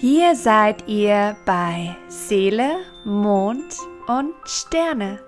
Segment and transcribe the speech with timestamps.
[0.00, 3.74] Hier seid ihr bei Seele, Mond
[4.06, 5.18] und Sterne,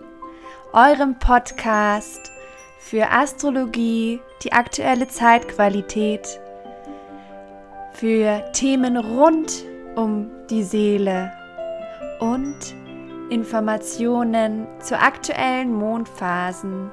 [0.73, 2.31] eurem Podcast
[2.79, 6.39] für Astrologie, die aktuelle Zeitqualität,
[7.95, 9.65] für Themen rund
[9.97, 11.33] um die Seele
[12.21, 12.57] und
[13.29, 16.93] Informationen zu aktuellen Mondphasen.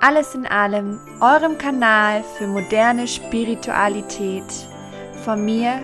[0.00, 4.46] Alles in allem eurem Kanal für moderne Spiritualität.
[5.24, 5.82] Von mir,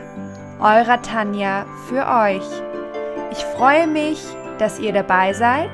[0.61, 2.45] eurer Tanja, für euch.
[3.33, 4.21] Ich freue mich,
[4.59, 5.73] dass ihr dabei seid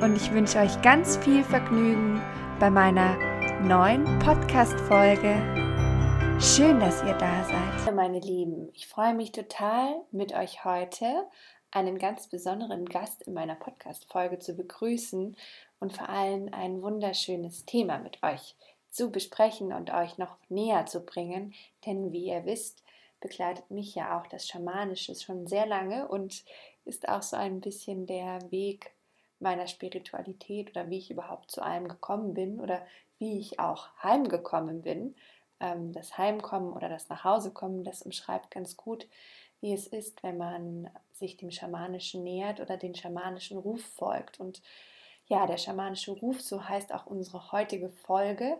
[0.00, 2.20] und ich wünsche euch ganz viel Vergnügen
[2.58, 3.16] bei meiner
[3.60, 5.34] neuen Podcast-Folge.
[6.40, 7.94] Schön, dass ihr da seid.
[7.94, 11.26] Meine Lieben, ich freue mich total, mit euch heute
[11.70, 15.36] einen ganz besonderen Gast in meiner Podcast-Folge zu begrüßen
[15.78, 18.56] und vor allem ein wunderschönes Thema mit euch
[18.90, 21.52] zu besprechen und euch noch näher zu bringen.
[21.84, 22.82] Denn wie ihr wisst,
[23.20, 26.44] begleitet mich ja auch das Schamanische schon sehr lange und
[26.84, 28.92] ist auch so ein bisschen der Weg
[29.38, 32.84] meiner Spiritualität oder wie ich überhaupt zu allem gekommen bin oder
[33.18, 35.14] wie ich auch heimgekommen bin.
[35.60, 39.06] Ähm, das Heimkommen oder das Nachhausekommen, das umschreibt ganz gut,
[39.60, 44.38] wie es ist, wenn man sich dem Schamanischen nähert oder den schamanischen Ruf folgt.
[44.38, 44.62] Und
[45.26, 48.58] ja, der schamanische Ruf, so heißt auch unsere heutige Folge,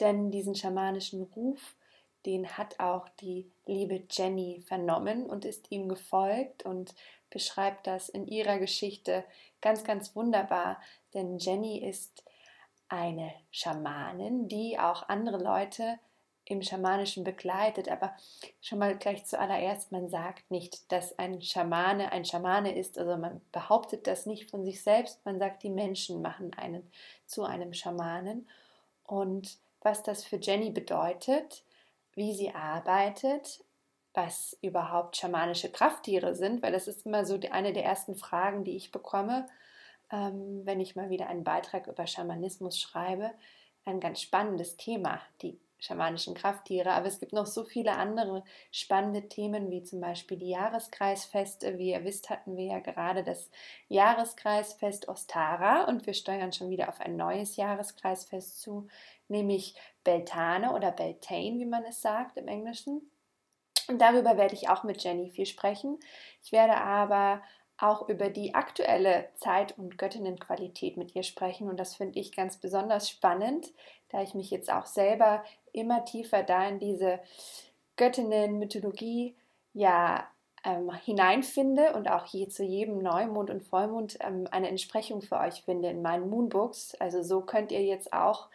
[0.00, 1.76] denn diesen schamanischen Ruf,
[2.28, 6.94] den hat auch die liebe Jenny vernommen und ist ihm gefolgt und
[7.30, 9.24] beschreibt das in ihrer Geschichte
[9.62, 10.78] ganz, ganz wunderbar,
[11.14, 12.22] denn Jenny ist
[12.90, 15.98] eine Schamanin, die auch andere Leute
[16.44, 17.88] im Schamanischen begleitet.
[17.88, 18.14] Aber
[18.60, 22.98] schon mal gleich zuallererst, man sagt nicht, dass ein Schamane ein Schamane ist.
[22.98, 25.24] Also man behauptet das nicht von sich selbst.
[25.24, 26.90] Man sagt, die Menschen machen einen
[27.24, 28.46] zu einem Schamanen.
[29.04, 31.62] Und was das für Jenny bedeutet,
[32.14, 33.64] wie sie arbeitet,
[34.14, 38.76] was überhaupt schamanische Krafttiere sind, weil das ist immer so eine der ersten Fragen, die
[38.76, 39.46] ich bekomme,
[40.10, 43.30] ähm, wenn ich mal wieder einen Beitrag über Schamanismus schreibe.
[43.84, 46.92] Ein ganz spannendes Thema, die schamanischen Krafttiere.
[46.92, 51.78] Aber es gibt noch so viele andere spannende Themen, wie zum Beispiel die Jahreskreisfeste.
[51.78, 53.50] Wie ihr wisst, hatten wir ja gerade das
[53.88, 58.88] Jahreskreisfest Ostara und wir steuern schon wieder auf ein neues Jahreskreisfest zu,
[59.28, 59.74] nämlich
[60.04, 63.10] Beltane oder Beltane, wie man es sagt im Englischen.
[63.88, 65.98] Und darüber werde ich auch mit Jenny viel sprechen.
[66.42, 67.42] Ich werde aber
[67.78, 71.68] auch über die aktuelle Zeit- und Göttinnenqualität mit ihr sprechen.
[71.68, 73.72] Und das finde ich ganz besonders spannend,
[74.10, 77.20] da ich mich jetzt auch selber immer tiefer da in diese
[77.96, 79.34] Göttinnen-Mythologie
[79.74, 80.26] ja
[80.64, 85.62] ähm, hineinfinde und auch je zu jedem Neumond und Vollmond ähm, eine Entsprechung für euch
[85.62, 86.94] finde in meinen Moonbooks.
[86.96, 88.48] Also so könnt ihr jetzt auch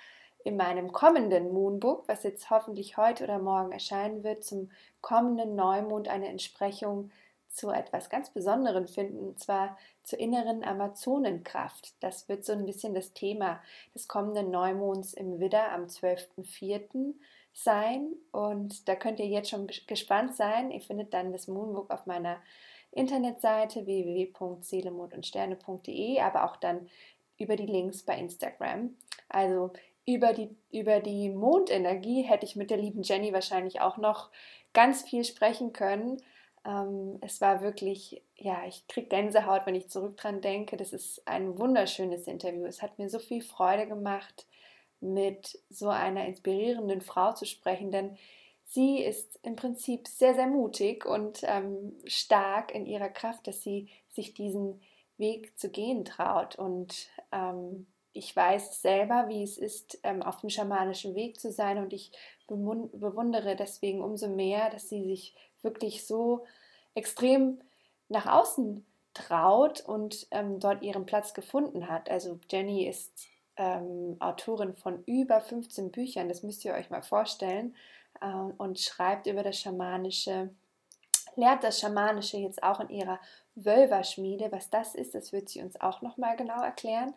[0.44, 4.72] in meinem kommenden Moonbook, was jetzt hoffentlich heute oder morgen erscheinen wird, zum
[5.02, 7.12] kommenden Neumond eine Entsprechung
[7.54, 11.94] zu etwas ganz Besonderem finden, und zwar zur inneren Amazonenkraft.
[12.02, 13.62] Das wird so ein bisschen das Thema
[13.94, 17.14] des kommenden Neumonds im Widder am 12.04.
[17.54, 18.14] sein.
[18.32, 20.72] Und da könnt ihr jetzt schon gespannt sein.
[20.72, 22.42] Ihr findet dann das Moonbook auf meiner
[22.92, 26.90] Internetseite www.seelemondundsterne.de, aber auch dann
[27.38, 28.96] über die Links bei Instagram.
[29.30, 29.72] Also
[30.06, 34.30] über die, über die Mondenergie hätte ich mit der lieben Jenny wahrscheinlich auch noch
[34.74, 36.22] ganz viel sprechen können.
[36.66, 40.78] Ähm, es war wirklich, ja, ich kriege Gänsehaut, wenn ich zurück dran denke.
[40.78, 42.66] Das ist ein wunderschönes Interview.
[42.66, 44.48] Es hat mir so viel Freude gemacht,
[45.00, 48.18] mit so einer inspirierenden Frau zu sprechen, denn
[48.66, 53.90] sie ist im Prinzip sehr, sehr mutig und ähm, stark in ihrer Kraft, dass sie
[54.10, 54.82] sich diesen
[55.18, 56.56] Weg zu gehen traut.
[56.56, 61.80] Und ähm, ich weiß selber, wie es ist, ähm, auf dem schamanischen Weg zu sein
[61.80, 62.12] und ich
[62.48, 66.46] bewundere deswegen umso mehr, dass sie sich wirklich so
[66.94, 67.60] extrem
[68.10, 72.10] nach außen traut und ähm, dort ihren Platz gefunden hat.
[72.10, 77.76] Also Jenny ist ähm, Autorin von über 15 Büchern, das müsst ihr euch mal vorstellen,
[78.22, 78.28] äh,
[78.58, 80.50] und schreibt über das Schamanische,
[81.38, 83.20] lehrt das Schamanische jetzt auch in ihrer
[83.56, 84.52] Wölverschmiede.
[84.52, 87.14] Was das ist, das wird sie uns auch nochmal genau erklären.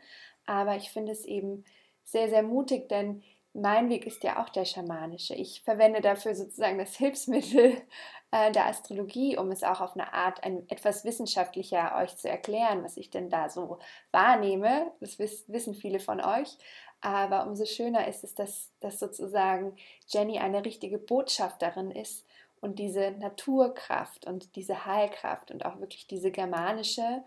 [0.46, 1.64] Aber ich finde es eben
[2.04, 3.22] sehr, sehr mutig, denn
[3.52, 5.34] mein Weg ist ja auch der schamanische.
[5.34, 7.80] Ich verwende dafür sozusagen das Hilfsmittel
[8.30, 12.84] äh, der Astrologie, um es auch auf eine Art ein, etwas wissenschaftlicher euch zu erklären,
[12.84, 13.78] was ich denn da so
[14.10, 14.92] wahrnehme.
[15.00, 16.58] Das wiss, wissen viele von euch.
[17.00, 19.76] Aber umso schöner ist es, dass, dass sozusagen
[20.08, 22.26] Jenny eine richtige Botschafterin ist
[22.66, 27.22] und diese Naturkraft und diese Heilkraft und auch wirklich diese germanische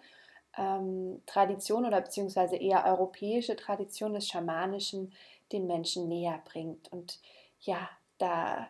[0.58, 5.14] ähm, Tradition oder beziehungsweise eher europäische Tradition des Schamanischen
[5.54, 6.92] den Menschen näher bringt.
[6.92, 7.20] Und
[7.62, 8.68] ja, da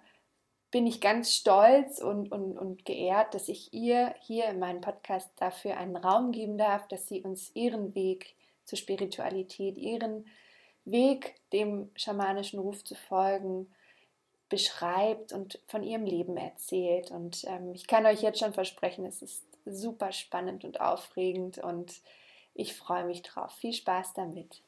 [0.70, 5.32] bin ich ganz stolz und, und, und geehrt, dass ich ihr hier in meinem Podcast
[5.38, 10.28] dafür einen Raum geben darf, dass sie uns ihren Weg zur Spiritualität, ihren
[10.86, 13.74] Weg, dem schamanischen Ruf zu folgen,
[14.50, 17.12] beschreibt und von ihrem Leben erzählt.
[17.12, 22.02] Und ähm, ich kann euch jetzt schon versprechen, es ist super spannend und aufregend und
[22.56, 23.54] ich freue mich drauf.
[23.54, 24.62] Viel Spaß damit.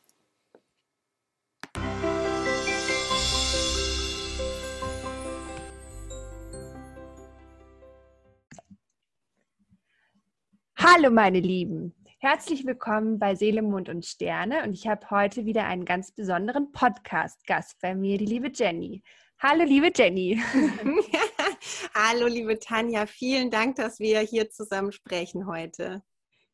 [10.77, 15.65] Hallo meine Lieben, herzlich willkommen bei Seele, Mund und Sterne und ich habe heute wieder
[15.65, 19.01] einen ganz besonderen Podcast-Gast bei mir, die liebe Jenny.
[19.43, 20.39] Hallo liebe Jenny.
[21.95, 26.03] Hallo liebe Tanja, vielen Dank, dass wir hier zusammen sprechen heute.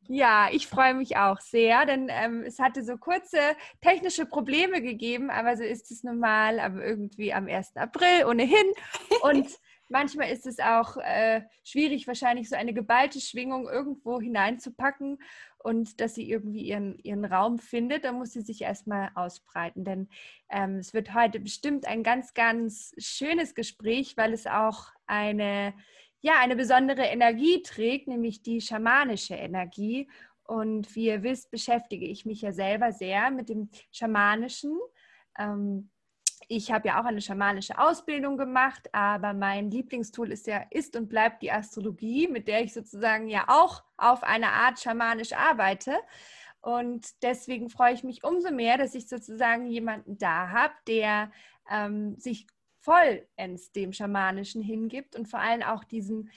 [0.08, 3.38] Ja, ich freue mich auch sehr, denn ähm, es hatte so kurze
[3.82, 7.76] technische Probleme gegeben, aber so ist es normal, aber irgendwie am 1.
[7.76, 8.72] April ohnehin.
[9.20, 9.50] Und
[9.90, 15.18] manchmal ist es auch äh, schwierig, wahrscheinlich so eine geballte Schwingung irgendwo hineinzupacken
[15.58, 18.04] und dass sie irgendwie ihren, ihren Raum findet.
[18.04, 20.08] Da muss sie sich erstmal ausbreiten, denn
[20.50, 25.74] ähm, es wird heute bestimmt ein ganz, ganz schönes Gespräch, weil es auch eine,
[26.20, 30.08] ja, eine besondere Energie trägt, nämlich die schamanische Energie.
[30.44, 34.78] Und wie ihr wisst, beschäftige ich mich ja selber sehr mit dem Schamanischen.
[35.38, 35.90] Ähm,
[36.48, 41.08] ich habe ja auch eine schamanische Ausbildung gemacht, aber mein Lieblingstool ist ja ist und
[41.08, 45.94] bleibt die Astrologie, mit der ich sozusagen ja auch auf eine Art schamanisch arbeite.
[46.62, 51.30] Und deswegen freue ich mich umso mehr, dass ich sozusagen jemanden da habe, der
[51.70, 52.46] ähm, sich
[52.80, 56.30] vollends dem Schamanischen hingibt und vor allem auch diesen,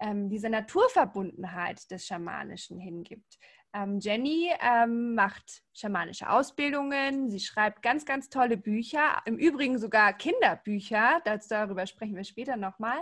[0.00, 3.38] ähm, dieser Naturverbundenheit des Schamanischen hingibt.
[3.74, 10.12] Ähm, Jenny ähm, macht schamanische Ausbildungen, sie schreibt ganz, ganz tolle Bücher, im Übrigen sogar
[10.14, 12.98] Kinderbücher, das, darüber sprechen wir später nochmal.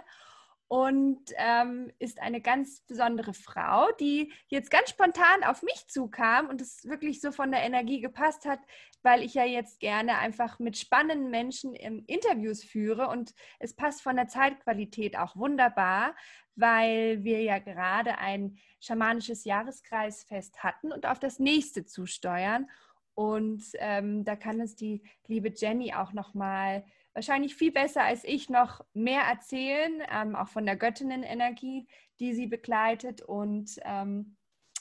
[0.69, 6.61] Und ähm, ist eine ganz besondere Frau, die jetzt ganz spontan auf mich zukam und
[6.61, 8.59] es wirklich so von der Energie gepasst hat,
[9.03, 14.17] weil ich ja jetzt gerne einfach mit spannenden Menschen Interviews führe und es passt von
[14.17, 16.17] der Zeitqualität auch wunderbar,
[16.57, 22.69] weil wir ja gerade ein schamanisches Jahreskreisfest hatten und auf das nächste zusteuern.
[23.15, 26.85] Und ähm, da kann uns die liebe Jenny auch noch mal
[27.17, 31.89] wahrscheinlich viel besser als ich noch mehr erzählen, ähm, auch von der Göttinnenenergie,
[32.21, 34.37] die sie begleitet und ähm,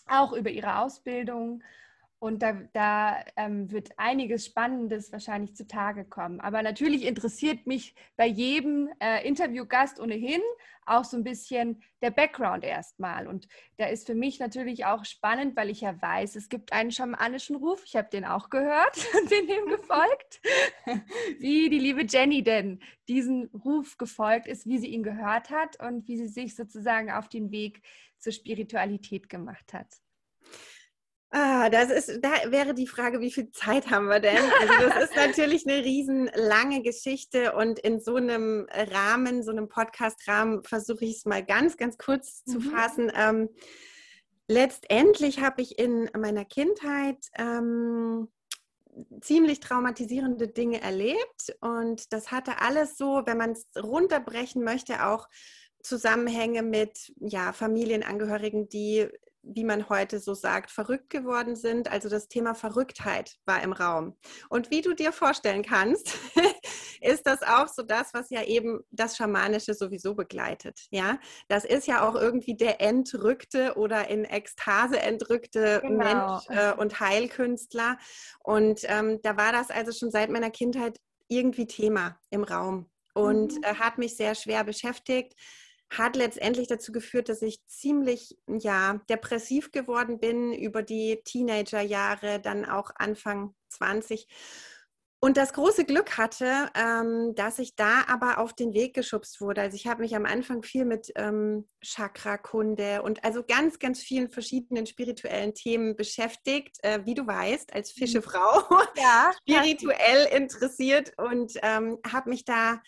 [0.05, 1.63] auch über ihre Ausbildung
[2.19, 6.39] und da, da ähm, wird einiges Spannendes wahrscheinlich zutage kommen.
[6.39, 10.41] Aber natürlich interessiert mich bei jedem äh, Interviewgast ohnehin
[10.85, 13.27] auch so ein bisschen der Background erstmal.
[13.27, 13.47] Und
[13.77, 17.55] da ist für mich natürlich auch spannend, weil ich ja weiß, es gibt einen schamanischen
[17.55, 17.83] Ruf.
[17.85, 20.41] Ich habe den auch gehört und bin dem gefolgt.
[21.39, 26.07] wie die liebe Jenny denn diesen Ruf gefolgt ist, wie sie ihn gehört hat und
[26.07, 27.81] wie sie sich sozusagen auf den Weg
[28.17, 29.87] zur Spiritualität gemacht hat.
[31.37, 34.37] Ah, das ist, da wäre die Frage, wie viel Zeit haben wir denn?
[34.37, 40.63] Also das ist natürlich eine riesenlange Geschichte und in so einem Rahmen, so einem Podcast-Rahmen,
[40.63, 42.51] versuche ich es mal ganz, ganz kurz mhm.
[42.51, 43.11] zu fassen.
[43.13, 43.49] Ähm,
[44.47, 48.29] letztendlich habe ich in meiner Kindheit ähm,
[49.19, 55.27] ziemlich traumatisierende Dinge erlebt und das hatte alles so, wenn man es runterbrechen möchte, auch
[55.83, 59.09] Zusammenhänge mit ja, Familienangehörigen, die
[59.45, 61.91] wie man heute so sagt, verrückt geworden sind.
[61.91, 64.17] Also das Thema Verrücktheit war im Raum.
[64.49, 66.17] Und wie du dir vorstellen kannst,
[67.01, 70.79] ist das auch so das, was ja eben das Schamanische sowieso begleitet.
[70.89, 75.97] Ja, das ist ja auch irgendwie der entrückte oder in Ekstase entrückte genau.
[75.97, 77.97] Mensch äh, und Heilkünstler.
[78.43, 83.53] Und ähm, da war das also schon seit meiner Kindheit irgendwie Thema im Raum und
[83.53, 83.63] mhm.
[83.63, 85.33] äh, hat mich sehr schwer beschäftigt
[85.89, 92.65] hat letztendlich dazu geführt, dass ich ziemlich ja, depressiv geworden bin über die Teenagerjahre, dann
[92.65, 94.27] auch Anfang 20.
[95.25, 99.61] Und das große Glück hatte, ähm, dass ich da aber auf den Weg geschubst wurde.
[99.61, 104.29] Also ich habe mich am Anfang viel mit ähm, Chakra-Kunde und also ganz, ganz vielen
[104.29, 108.01] verschiedenen spirituellen Themen beschäftigt, äh, wie du weißt, als mhm.
[108.01, 112.81] Fischefrau, ja, spirituell interessiert und ähm, habe mich da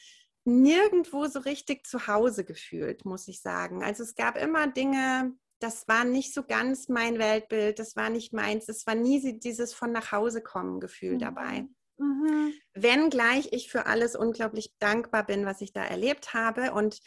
[0.48, 3.84] nirgendwo so richtig zu Hause gefühlt, muss ich sagen.
[3.84, 8.32] Also es gab immer Dinge, das war nicht so ganz mein Weltbild, das war nicht
[8.32, 11.20] meins, es war nie dieses von nach Hause kommen Gefühl mhm.
[11.20, 11.68] dabei.
[11.98, 12.54] Mhm.
[12.74, 16.72] Wenngleich ich für alles unglaublich dankbar bin, was ich da erlebt habe.
[16.72, 17.00] Und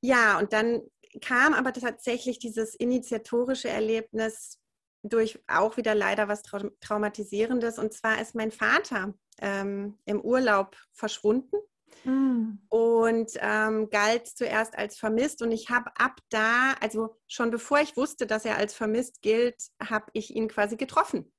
[0.00, 0.80] ja, und dann
[1.20, 4.58] kam aber tatsächlich dieses initiatorische Erlebnis
[5.02, 6.42] durch auch wieder leider was
[6.80, 7.78] Traumatisierendes.
[7.78, 11.56] Und zwar ist mein Vater ähm, im Urlaub verschwunden
[12.04, 12.60] mhm.
[12.68, 15.42] und ähm, galt zuerst als vermisst.
[15.42, 19.56] Und ich habe ab da, also schon bevor ich wusste, dass er als vermisst gilt,
[19.82, 21.32] habe ich ihn quasi getroffen.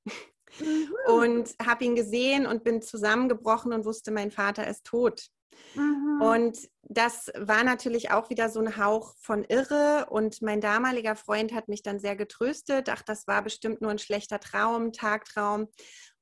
[0.60, 0.90] Mhm.
[1.08, 5.30] Und habe ihn gesehen und bin zusammengebrochen und wusste, mein Vater ist tot.
[5.76, 6.22] Mhm.
[6.22, 10.08] Und das war natürlich auch wieder so ein Hauch von Irre.
[10.10, 12.90] Und mein damaliger Freund hat mich dann sehr getröstet.
[12.90, 15.68] Ach, das war bestimmt nur ein schlechter Traum, Tagtraum.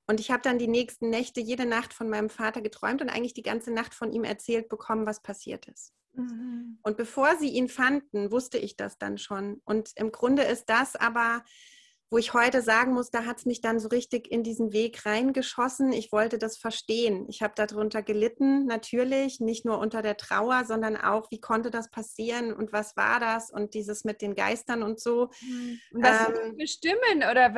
[0.07, 3.33] Und ich habe dann die nächsten Nächte jede Nacht von meinem Vater geträumt und eigentlich
[3.33, 5.93] die ganze Nacht von ihm erzählt bekommen, was passiert ist.
[6.13, 6.79] Mhm.
[6.81, 9.61] Und bevor sie ihn fanden, wusste ich das dann schon.
[9.65, 11.43] Und im Grunde ist das aber
[12.09, 15.05] wo ich heute sagen muss, da hat es mich dann so richtig in diesen Weg
[15.05, 15.91] reingeschossen.
[15.91, 17.25] Ich wollte das verstehen.
[17.27, 21.91] Ich habe darunter gelitten, natürlich, nicht nur unter der Trauer, sondern auch, wie konnte das
[21.91, 25.29] passieren und was war das und dieses mit den Geistern und so.
[25.39, 25.79] Hm.
[25.91, 27.49] Und was ähm, bestimmen oder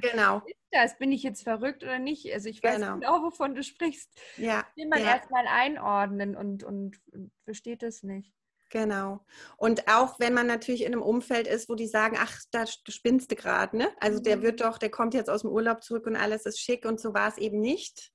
[0.00, 0.42] genau.
[0.44, 0.98] ist das?
[0.98, 2.30] Bin ich jetzt verrückt oder nicht?
[2.32, 4.10] Also ich weiß genau, genau wovon du sprichst.
[4.36, 4.66] Ja.
[4.76, 5.16] Will man ja.
[5.16, 7.00] erstmal einordnen und, und
[7.44, 8.35] versteht es nicht.
[8.68, 9.24] Genau.
[9.56, 13.30] Und auch wenn man natürlich in einem Umfeld ist, wo die sagen, ach, da spinnst
[13.30, 13.88] du gerade, ne?
[14.00, 14.42] Also der mhm.
[14.42, 17.14] wird doch, der kommt jetzt aus dem Urlaub zurück und alles ist schick und so
[17.14, 18.10] war es eben nicht.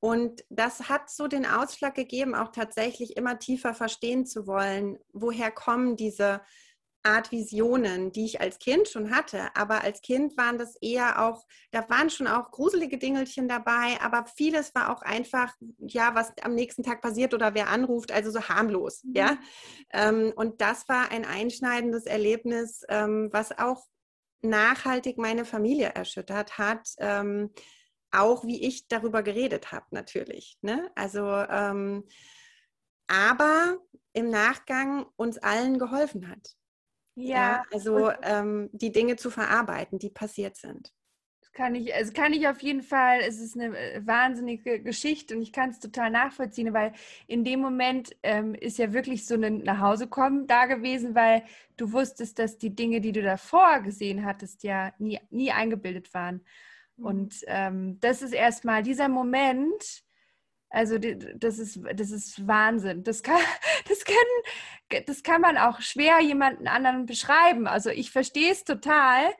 [0.00, 5.50] Und das hat so den Ausschlag gegeben, auch tatsächlich immer tiefer verstehen zu wollen, woher
[5.50, 6.42] kommen diese
[7.06, 9.48] Art Visionen, die ich als Kind schon hatte.
[9.54, 14.26] Aber als Kind waren das eher auch, da waren schon auch gruselige Dingelchen dabei, aber
[14.36, 18.48] vieles war auch einfach, ja, was am nächsten Tag passiert oder wer anruft, also so
[18.48, 19.14] harmlos, mhm.
[19.14, 19.38] ja.
[19.92, 23.86] Ähm, und das war ein einschneidendes Erlebnis, ähm, was auch
[24.42, 26.88] nachhaltig meine Familie erschüttert hat.
[26.98, 27.50] Ähm,
[28.12, 30.58] auch wie ich darüber geredet habe, natürlich.
[30.62, 30.90] Ne?
[30.94, 32.04] Also, ähm,
[33.08, 33.78] aber
[34.12, 36.56] im Nachgang uns allen geholfen hat.
[37.16, 40.92] Ja, ja also ähm, die Dinge zu verarbeiten, die passiert sind.
[41.40, 45.34] Das kann ich, also kann ich auf jeden Fall, es ist eine äh, wahnsinnige Geschichte
[45.34, 46.92] und ich kann es total nachvollziehen, weil
[47.26, 51.42] in dem Moment ähm, ist ja wirklich so ein Nachhausekommen da gewesen, weil
[51.78, 56.42] du wusstest, dass die Dinge, die du davor gesehen hattest, ja nie, nie eingebildet waren.
[56.96, 57.04] Mhm.
[57.06, 60.05] Und ähm, das ist erstmal dieser Moment,
[60.76, 63.02] also das ist, das ist Wahnsinn.
[63.02, 63.40] Das kann,
[63.88, 67.66] das, kann, das kann man auch schwer jemanden anderen beschreiben.
[67.66, 69.32] Also ich verstehe es total,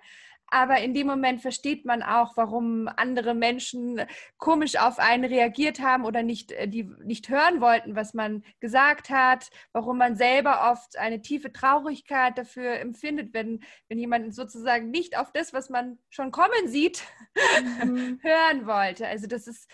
[0.46, 4.00] aber in dem Moment versteht man auch, warum andere Menschen
[4.38, 9.10] komisch auf einen reagiert haben oder nicht, äh, die nicht hören wollten, was man gesagt
[9.10, 15.18] hat, warum man selber oft eine tiefe Traurigkeit dafür empfindet, wenn, wenn jemand sozusagen nicht
[15.18, 17.02] auf das, was man schon kommen sieht,
[17.84, 18.20] mhm.
[18.22, 19.06] hören wollte.
[19.06, 19.68] Also das ist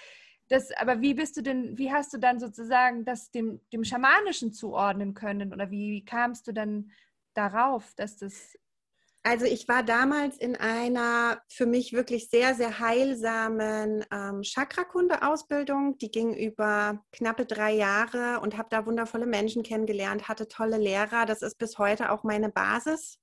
[0.52, 4.52] das, aber wie bist du denn, wie hast du dann sozusagen das dem, dem Schamanischen
[4.52, 6.92] zuordnen können oder wie kamst du dann
[7.34, 8.56] darauf, dass das
[9.24, 15.96] also ich war damals in einer für mich wirklich sehr, sehr heilsamen ähm, Chakrakunde-Ausbildung.
[15.98, 21.24] Die ging über knappe drei Jahre und habe da wundervolle Menschen kennengelernt, hatte tolle Lehrer.
[21.24, 23.20] Das ist bis heute auch meine Basis.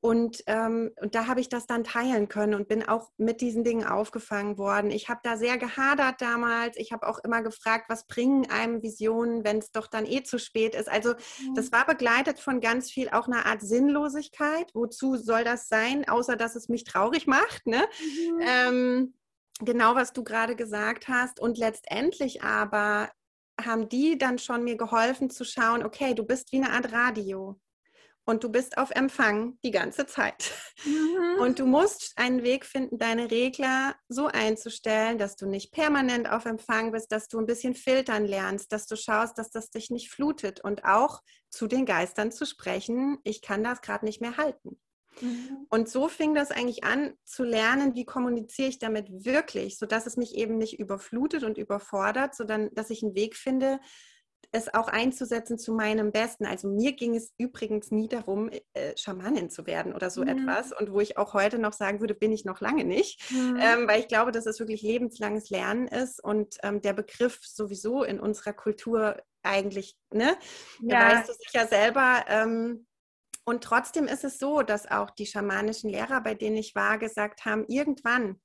[0.00, 3.64] Und, ähm, und da habe ich das dann teilen können und bin auch mit diesen
[3.64, 4.92] Dingen aufgefangen worden.
[4.92, 6.76] Ich habe da sehr gehadert damals.
[6.76, 10.38] Ich habe auch immer gefragt, was bringen einem Visionen, wenn es doch dann eh zu
[10.38, 10.88] spät ist.
[10.88, 11.54] Also mhm.
[11.54, 14.70] das war begleitet von ganz viel auch einer Art Sinnlosigkeit.
[14.72, 17.66] Wozu soll das sein, außer dass es mich traurig macht?
[17.66, 17.84] Ne?
[18.00, 18.40] Mhm.
[18.40, 19.14] Ähm,
[19.58, 21.40] genau, was du gerade gesagt hast.
[21.40, 23.10] Und letztendlich aber
[23.60, 27.58] haben die dann schon mir geholfen zu schauen, okay, du bist wie eine Art Radio
[28.28, 30.52] und du bist auf Empfang die ganze Zeit.
[30.84, 31.40] Mhm.
[31.40, 36.44] Und du musst einen Weg finden, deine Regler so einzustellen, dass du nicht permanent auf
[36.44, 40.10] Empfang bist, dass du ein bisschen filtern lernst, dass du schaust, dass das dich nicht
[40.10, 44.78] flutet und auch zu den Geistern zu sprechen, ich kann das gerade nicht mehr halten.
[45.22, 45.66] Mhm.
[45.70, 50.18] Und so fing das eigentlich an zu lernen, wie kommuniziere ich damit wirklich, sodass es
[50.18, 53.80] mich eben nicht überflutet und überfordert, sondern dass ich einen Weg finde,
[54.50, 56.46] es auch einzusetzen zu meinem Besten.
[56.46, 60.28] Also mir ging es übrigens nie darum, äh, Schamanin zu werden oder so mhm.
[60.28, 60.72] etwas.
[60.72, 63.58] Und wo ich auch heute noch sagen würde, bin ich noch lange nicht, mhm.
[63.60, 68.04] ähm, weil ich glaube, dass es wirklich lebenslanges Lernen ist und ähm, der Begriff sowieso
[68.04, 70.36] in unserer Kultur eigentlich, ne,
[70.80, 71.16] ja.
[71.16, 72.24] weißt du sicher selber.
[72.28, 72.86] Ähm,
[73.44, 77.44] und trotzdem ist es so, dass auch die schamanischen Lehrer, bei denen ich war, gesagt
[77.44, 78.40] haben, irgendwann,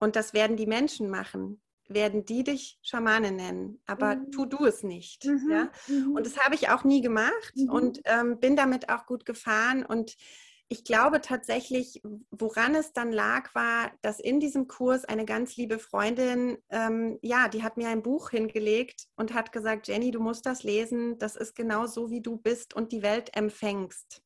[0.00, 4.30] und das werden die Menschen machen, werden die dich Schamane nennen, aber mhm.
[4.30, 5.24] tu du es nicht.
[5.24, 5.50] Mhm.
[5.50, 5.70] Ja?
[5.88, 6.12] Mhm.
[6.12, 7.70] Und das habe ich auch nie gemacht mhm.
[7.70, 9.84] und ähm, bin damit auch gut gefahren.
[9.84, 10.16] Und
[10.68, 15.78] ich glaube tatsächlich, woran es dann lag, war, dass in diesem Kurs eine ganz liebe
[15.78, 20.44] Freundin, ähm, ja, die hat mir ein Buch hingelegt und hat gesagt, Jenny, du musst
[20.44, 24.22] das lesen, das ist genau so, wie du bist und die Welt empfängst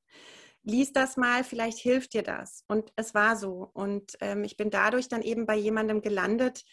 [0.62, 2.64] lies das mal, vielleicht hilft dir das.
[2.68, 3.70] Und es war so.
[3.72, 6.64] Und ähm, ich bin dadurch dann eben bei jemandem gelandet,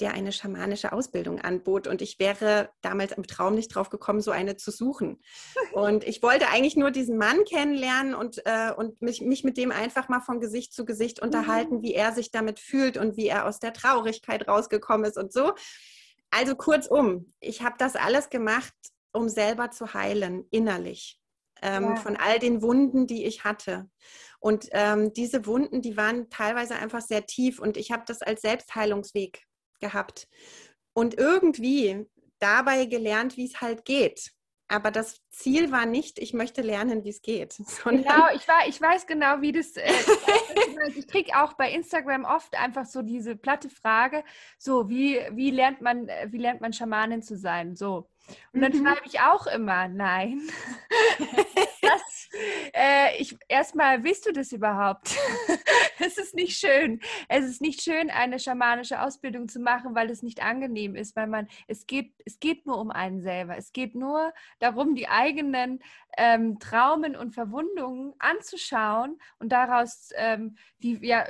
[0.00, 1.86] der eine schamanische Ausbildung anbot.
[1.86, 5.20] Und ich wäre damals im Traum nicht drauf gekommen, so eine zu suchen.
[5.72, 9.72] Und ich wollte eigentlich nur diesen Mann kennenlernen und, äh, und mich, mich mit dem
[9.72, 11.82] einfach mal von Gesicht zu Gesicht unterhalten, mhm.
[11.82, 15.52] wie er sich damit fühlt und wie er aus der Traurigkeit rausgekommen ist und so.
[16.30, 18.74] Also kurzum, ich habe das alles gemacht,
[19.12, 21.18] um selber zu heilen, innerlich.
[21.60, 21.96] Ähm, ja.
[21.96, 23.88] Von all den Wunden, die ich hatte.
[24.38, 28.42] Und ähm, diese Wunden, die waren teilweise einfach sehr tief und ich habe das als
[28.42, 29.47] Selbstheilungsweg
[29.80, 30.28] gehabt.
[30.92, 32.06] Und irgendwie
[32.38, 34.32] dabei gelernt, wie es halt geht.
[34.70, 37.56] Aber das Ziel war nicht, ich möchte lernen, wie es geht.
[37.84, 39.76] Genau, ich, war, ich weiß genau, wie das.
[39.76, 39.90] Äh,
[40.94, 44.24] ich kriege auch bei Instagram oft einfach so diese platte Frage:
[44.58, 47.76] so, wie, wie, lernt, man, äh, wie lernt man Schamanin zu sein?
[47.76, 48.10] So.
[48.52, 48.84] Und dann mhm.
[48.84, 50.42] schreibe ich auch immer, nein.
[51.82, 52.17] das,
[52.72, 55.16] äh, ich, erstmal, willst du das überhaupt?
[55.98, 57.00] es ist nicht schön.
[57.28, 61.26] Es ist nicht schön, eine schamanische Ausbildung zu machen, weil es nicht angenehm ist, weil
[61.26, 63.56] man, es geht, es geht nur um einen selber.
[63.56, 65.80] Es geht nur darum, die eigenen
[66.16, 71.24] ähm, Traumen und Verwundungen anzuschauen und daraus, ähm, die ja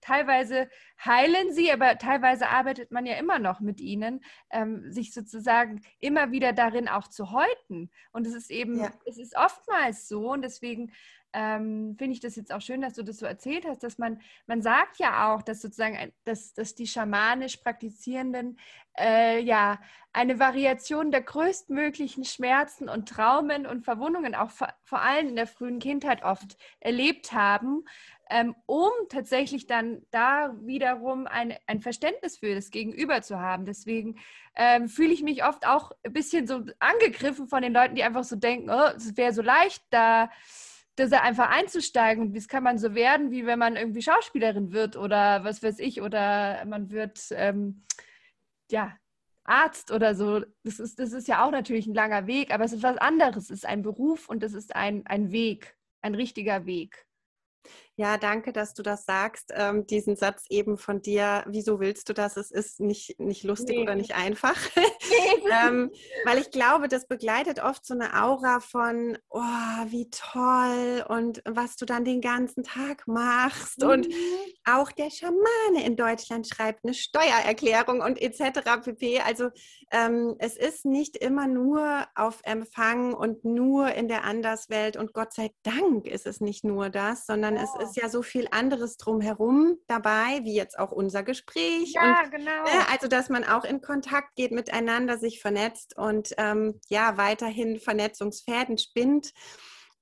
[0.00, 0.68] teilweise
[1.04, 6.30] heilen sie, aber teilweise arbeitet man ja immer noch mit ihnen, ähm, sich sozusagen immer
[6.30, 7.90] wieder darin auch zu häuten.
[8.12, 8.90] Und es ist eben, ja.
[9.06, 10.92] es ist oftmals so deswegen
[11.32, 14.20] ähm, finde ich das jetzt auch schön, dass du das so erzählt hast, dass man,
[14.46, 18.58] man sagt ja auch, dass sozusagen, dass, dass die schamanisch Praktizierenden
[18.98, 19.80] äh, ja
[20.12, 25.46] eine Variation der größtmöglichen Schmerzen und Traumen und Verwundungen auch vor, vor allem in der
[25.46, 27.84] frühen Kindheit oft erlebt haben,
[28.28, 33.64] ähm, um tatsächlich dann da wiederum ein, ein Verständnis für das Gegenüber zu haben.
[33.66, 34.18] Deswegen
[34.56, 38.24] ähm, fühle ich mich oft auch ein bisschen so angegriffen von den Leuten, die einfach
[38.24, 40.30] so denken, oh, es wäre so leicht, da
[40.96, 42.34] das einfach einzusteigen.
[42.34, 46.02] Wie kann man so werden, wie wenn man irgendwie Schauspielerin wird oder was weiß ich,
[46.02, 47.84] oder man wird ähm,
[48.70, 48.96] ja
[49.44, 50.44] Arzt oder so.
[50.62, 53.44] Das ist, das ist ja auch natürlich ein langer Weg, aber es ist was anderes.
[53.44, 57.06] Es ist ein Beruf und es ist ein, ein Weg, ein richtiger Weg.
[58.00, 59.52] Ja, danke, dass du das sagst.
[59.54, 62.38] Ähm, diesen Satz eben von dir, wieso willst du das?
[62.38, 63.82] Es ist nicht, nicht lustig nee.
[63.82, 64.56] oder nicht einfach.
[65.66, 65.90] ähm,
[66.24, 69.40] weil ich glaube, das begleitet oft so eine Aura von, oh,
[69.88, 73.82] wie toll und was du dann den ganzen Tag machst.
[73.82, 73.90] Mhm.
[73.90, 74.08] Und
[74.64, 78.82] auch der Schamane in Deutschland schreibt eine Steuererklärung und etc.
[78.82, 79.20] pp.
[79.20, 79.50] Also
[79.92, 85.34] ähm, es ist nicht immer nur auf Empfang und nur in der Anderswelt und Gott
[85.34, 87.60] sei Dank ist es nicht nur das, sondern oh.
[87.60, 91.92] es ist ja so viel anderes drumherum dabei, wie jetzt auch unser Gespräch.
[91.92, 92.64] Ja, und, genau.
[92.64, 97.78] Äh, also, dass man auch in Kontakt geht miteinander, sich vernetzt und ähm, ja, weiterhin
[97.78, 99.32] Vernetzungsfäden spinnt.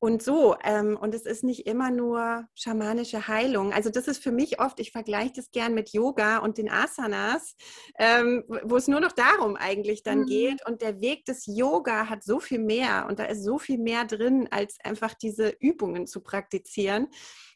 [0.00, 3.72] Und so, ähm, und es ist nicht immer nur schamanische Heilung.
[3.72, 7.56] Also das ist für mich oft, ich vergleiche das gern mit Yoga und den Asanas,
[7.98, 10.26] ähm, wo es nur noch darum eigentlich dann mhm.
[10.26, 10.66] geht.
[10.66, 14.04] Und der Weg des Yoga hat so viel mehr und da ist so viel mehr
[14.04, 17.08] drin, als einfach diese Übungen zu praktizieren.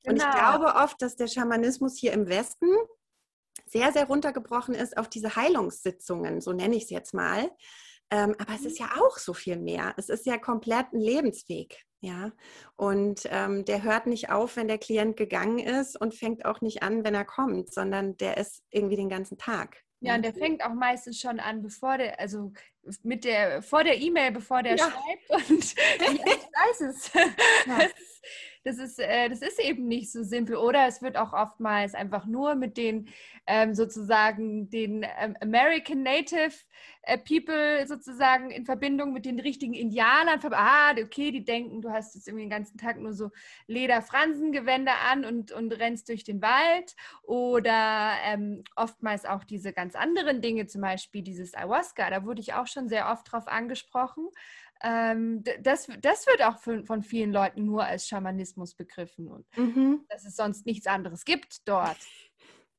[0.02, 0.10] Genau.
[0.10, 0.58] Und ich genau.
[0.58, 2.66] glaube oft, dass der Schamanismus hier im Westen
[3.66, 7.52] sehr, sehr runtergebrochen ist auf diese Heilungssitzungen, so nenne ich es jetzt mal.
[8.10, 8.86] Ähm, aber es ist mhm.
[8.86, 9.94] ja auch so viel mehr.
[9.96, 11.84] Es ist ja komplett ein Lebensweg.
[12.04, 12.32] Ja,
[12.74, 16.82] und ähm, der hört nicht auf, wenn der Klient gegangen ist und fängt auch nicht
[16.82, 19.84] an, wenn er kommt, sondern der ist irgendwie den ganzen Tag.
[20.00, 22.52] Ja, und der fängt auch meistens schon an, bevor der, also
[23.02, 24.84] mit der, vor der E-Mail, bevor der ja.
[24.84, 27.12] schreibt und ich weiß es.
[27.12, 27.78] Ja.
[27.78, 27.90] Das,
[28.64, 30.56] das, ist, äh, das ist eben nicht so simpel.
[30.56, 33.08] Oder es wird auch oftmals einfach nur mit den
[33.46, 36.54] ähm, sozusagen den ähm, American Native
[37.02, 40.38] äh, People sozusagen in Verbindung mit den richtigen Indianern.
[40.52, 43.30] Ah, okay, die denken, du hast jetzt irgendwie den ganzen Tag nur so
[43.66, 46.94] Lederfransengewänder an und, und rennst durch den Wald.
[47.24, 52.10] Oder ähm, oftmals auch diese ganz anderen Dinge, zum Beispiel dieses Ayahuasca.
[52.10, 54.28] Da wurde ich auch schon sehr oft drauf angesprochen.
[54.82, 60.04] Ähm, das, das wird auch von, von vielen Leuten nur als Schamanismus begriffen und mhm.
[60.08, 61.98] dass es sonst nichts anderes gibt dort.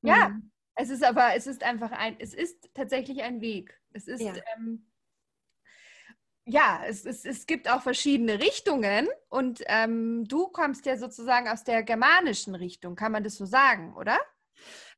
[0.02, 0.50] Ja, mhm.
[0.74, 3.80] es ist aber, es ist einfach ein, es ist tatsächlich ein Weg.
[3.92, 4.86] Es ist, ja, ähm,
[6.44, 11.64] ja es, es, es gibt auch verschiedene Richtungen und ähm, du kommst ja sozusagen aus
[11.64, 14.18] der germanischen Richtung, kann man das so sagen, oder?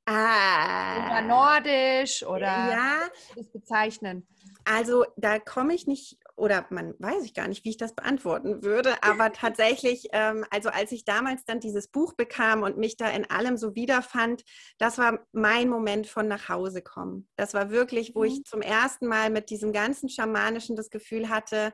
[0.06, 1.06] Ah.
[1.06, 2.98] Oder nordisch oder ja.
[3.35, 4.26] das bezeichnen.
[4.68, 8.64] Also da komme ich nicht oder man weiß ich gar nicht, wie ich das beantworten
[8.64, 13.09] würde, aber tatsächlich, ähm, also als ich damals dann dieses Buch bekam und mich da
[13.09, 14.42] in allem so wiederfand,
[14.79, 17.29] das war mein Moment von nach Hause kommen.
[17.37, 18.26] Das war wirklich, wo mhm.
[18.26, 21.72] ich zum ersten Mal mit diesem ganzen Schamanischen das Gefühl hatte,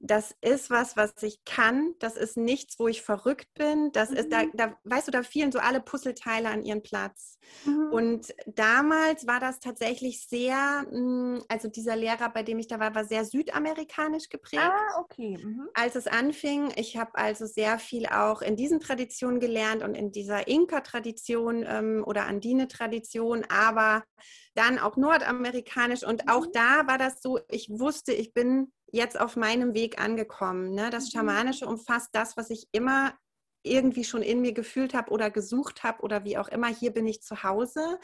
[0.00, 1.94] das ist was, was ich kann.
[1.98, 3.90] Das ist nichts, wo ich verrückt bin.
[3.92, 4.16] Das mhm.
[4.16, 4.50] ist, da, mhm.
[4.54, 7.38] da, weißt du, da fielen so alle Puzzleteile an ihren Platz.
[7.64, 7.90] Mhm.
[7.90, 12.94] Und damals war das tatsächlich sehr, hm, also dieser Lehrer, bei dem ich da war,
[12.94, 14.62] war sehr südamerikanisch geprägt.
[14.62, 15.38] Ah, okay.
[15.42, 15.68] Mhm.
[15.72, 20.12] Als es anfing, ich habe also sehr viel auch in diesen Traditionen gelernt und in
[20.12, 24.04] dieser Inka-Tradition ähm, oder Andine-Tradition, aber
[24.54, 26.04] dann auch nordamerikanisch.
[26.04, 26.52] Und auch mhm.
[26.52, 30.74] da war das so, ich wusste, ich bin jetzt auf meinem Weg angekommen.
[30.74, 30.90] Ne?
[30.90, 31.18] Das mhm.
[31.18, 33.14] Schamanische umfasst das, was ich immer
[33.62, 36.68] irgendwie schon in mir gefühlt habe oder gesucht habe oder wie auch immer.
[36.68, 37.98] Hier bin ich zu Hause.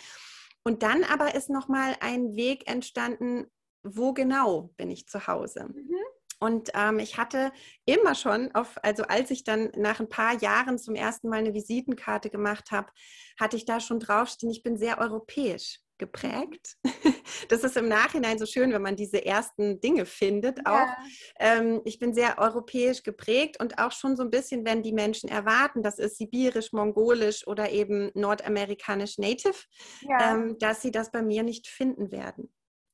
[0.62, 3.46] Und dann aber ist nochmal ein Weg entstanden,
[3.82, 5.66] wo genau bin ich zu Hause?
[5.72, 5.96] Mhm.
[6.42, 7.52] Und ähm, ich hatte
[7.84, 11.52] immer schon, auf, also als ich dann nach ein paar Jahren zum ersten Mal eine
[11.52, 12.90] Visitenkarte gemacht habe,
[13.38, 16.76] hatte ich da schon draufstehen, ich bin sehr europäisch geprägt.
[17.48, 20.66] Das ist im Nachhinein so schön, wenn man diese ersten Dinge findet.
[20.66, 20.96] Auch ja.
[21.38, 25.28] ähm, ich bin sehr europäisch geprägt und auch schon so ein bisschen, wenn die Menschen
[25.28, 29.56] erwarten, das ist sibirisch, mongolisch oder eben nordamerikanisch Native,
[30.02, 30.34] ja.
[30.34, 32.52] ähm, dass sie das bei mir nicht finden werden.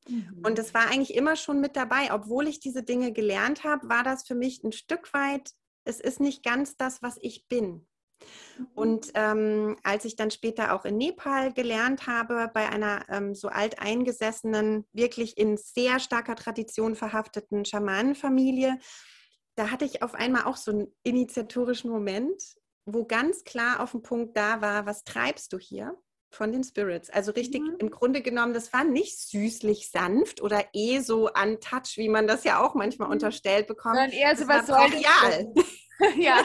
[0.09, 0.43] Mhm.
[0.45, 4.05] Und es war eigentlich immer schon mit dabei, obwohl ich diese Dinge gelernt habe, war
[4.05, 5.51] das für mich ein Stück weit,
[5.85, 7.87] es ist nicht ganz das, was ich bin.
[8.59, 8.67] Mhm.
[8.75, 13.49] Und ähm, als ich dann später auch in Nepal gelernt habe, bei einer ähm, so
[13.49, 18.79] alteingesessenen, wirklich in sehr starker Tradition verhafteten Schamanenfamilie,
[19.57, 22.43] da hatte ich auf einmal auch so einen initiatorischen Moment,
[22.85, 25.97] wo ganz klar auf den Punkt da war, was treibst du hier?
[26.33, 27.09] Von den Spirits.
[27.09, 27.77] Also richtig mhm.
[27.79, 32.45] im Grunde genommen, das war nicht süßlich sanft oder eh so untouch, wie man das
[32.45, 33.13] ja auch manchmal mhm.
[33.13, 33.97] unterstellt bekommt.
[33.97, 35.55] Sondern eher so was brachial.
[36.19, 36.45] ja.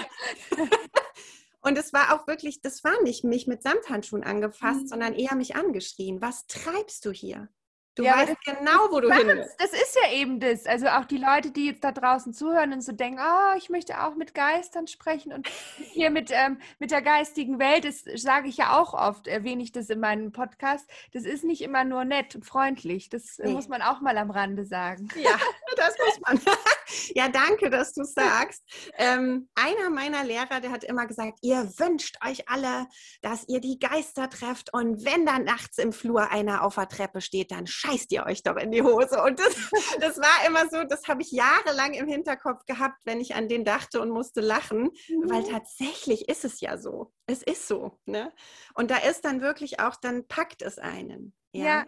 [1.62, 4.88] Und es war auch wirklich, das war nicht mich mit Samthandschuhen angefasst, mhm.
[4.88, 6.22] sondern eher mich angeschrien.
[6.22, 7.50] Was treibst du hier?
[7.96, 9.60] Du ja, weißt genau, wo du hin willst.
[9.60, 10.66] Das ist ja eben das.
[10.66, 14.02] Also auch die Leute, die jetzt da draußen zuhören und so denken, oh, ich möchte
[14.02, 15.50] auch mit Geistern sprechen und
[15.92, 19.74] hier mit, ähm, mit der geistigen Welt, das sage ich ja auch oft, erwähne ich
[19.74, 20.90] das in meinem Podcast.
[21.14, 23.10] Das ist nicht immer nur nett und freundlich.
[23.10, 23.52] Das nee.
[23.52, 25.10] muss man auch mal am Rande sagen.
[25.16, 25.38] Ja,
[25.76, 26.40] das muss man.
[27.14, 28.64] ja, danke, dass du sagst.
[28.98, 32.88] Ähm, einer meiner Lehrer, der hat immer gesagt, ihr wünscht euch alle,
[33.22, 37.20] dass ihr die Geister trefft und wenn dann nachts im Flur einer auf der Treppe
[37.20, 39.22] steht, dann scheißt ihr euch doch in die Hose.
[39.22, 39.56] Und das,
[40.00, 43.66] das war immer so, das habe ich jahrelang im Hinterkopf gehabt, wenn ich an den
[43.66, 45.30] dachte und musste lachen, mhm.
[45.30, 47.14] weil tatsächlich ist es ja so.
[47.28, 48.00] Es ist so.
[48.06, 48.32] Ne?
[48.74, 51.34] Und da ist dann wirklich auch, dann packt es einen.
[51.54, 51.66] ja.
[51.66, 51.86] ja.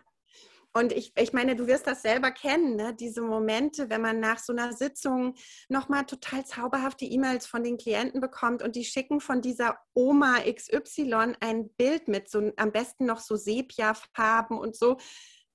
[0.76, 2.96] Und ich, ich meine, du wirst das selber kennen, ne?
[2.96, 5.36] diese Momente, wenn man nach so einer Sitzung
[5.70, 11.36] nochmal total zauberhafte E-Mails von den Klienten bekommt und die schicken von dieser Oma XY
[11.42, 14.98] ein Bild mit, so am besten noch so Sepia-Farben und so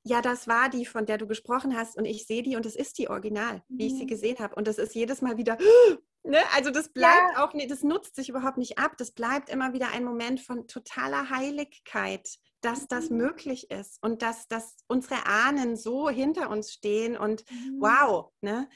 [0.09, 2.75] ja, das war die, von der du gesprochen hast und ich sehe die und es
[2.75, 4.09] ist die Original, wie ich sie mhm.
[4.09, 4.55] gesehen habe.
[4.55, 5.59] Und das ist jedes Mal wieder,
[6.25, 6.39] ne?
[6.55, 7.45] also das bleibt ja.
[7.45, 8.97] auch, das nutzt sich überhaupt nicht ab.
[8.97, 12.27] Das bleibt immer wieder ein Moment von totaler Heiligkeit,
[12.63, 13.19] dass das mhm.
[13.19, 17.77] möglich ist und dass, dass unsere Ahnen so hinter uns stehen und mhm.
[17.81, 18.69] wow, ne?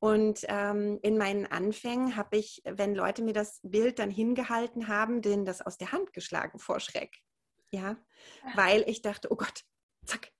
[0.00, 5.22] Und ähm, in meinen Anfängen habe ich, wenn Leute mir das Bild dann hingehalten haben,
[5.22, 7.16] denen das aus der Hand geschlagen vor Schreck.
[7.70, 7.96] Ja,
[8.54, 9.64] weil ich dachte, oh Gott,
[10.04, 10.33] zack,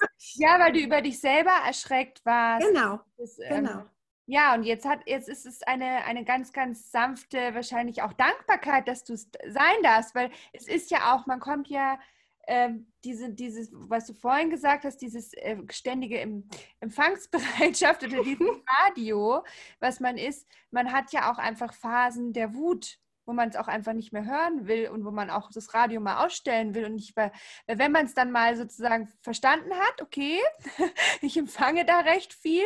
[0.34, 2.66] ja, weil du über dich selber erschreckt warst.
[2.66, 3.00] Genau.
[3.16, 3.84] Das, ähm, genau.
[4.26, 8.86] Ja, und jetzt hat jetzt ist es eine, eine ganz, ganz sanfte, wahrscheinlich auch Dankbarkeit,
[8.86, 11.98] dass du es sein darfst, weil es ist ja auch, man kommt ja
[12.46, 16.42] ähm, diese, dieses, was du vorhin gesagt hast, dieses äh, ständige
[16.80, 18.46] Empfangsbereitschaft oder dieses
[18.86, 19.44] Radio,
[19.80, 23.68] was man ist, man hat ja auch einfach Phasen der Wut wo man es auch
[23.68, 26.94] einfach nicht mehr hören will und wo man auch das Radio mal ausstellen will und
[26.94, 27.30] nicht bei,
[27.66, 30.40] wenn man es dann mal sozusagen verstanden hat, okay,
[31.20, 32.64] ich empfange da recht viel,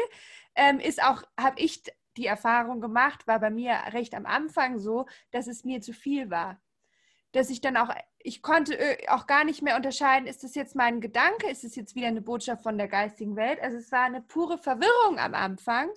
[0.54, 1.82] ähm, ist auch, habe ich
[2.16, 6.30] die Erfahrung gemacht, war bei mir recht am Anfang so, dass es mir zu viel
[6.30, 6.60] war.
[7.32, 10.76] Dass ich dann auch, ich konnte äh, auch gar nicht mehr unterscheiden, ist das jetzt
[10.76, 13.60] mein Gedanke, ist es jetzt wieder eine Botschaft von der geistigen Welt?
[13.60, 15.90] Also es war eine pure Verwirrung am Anfang.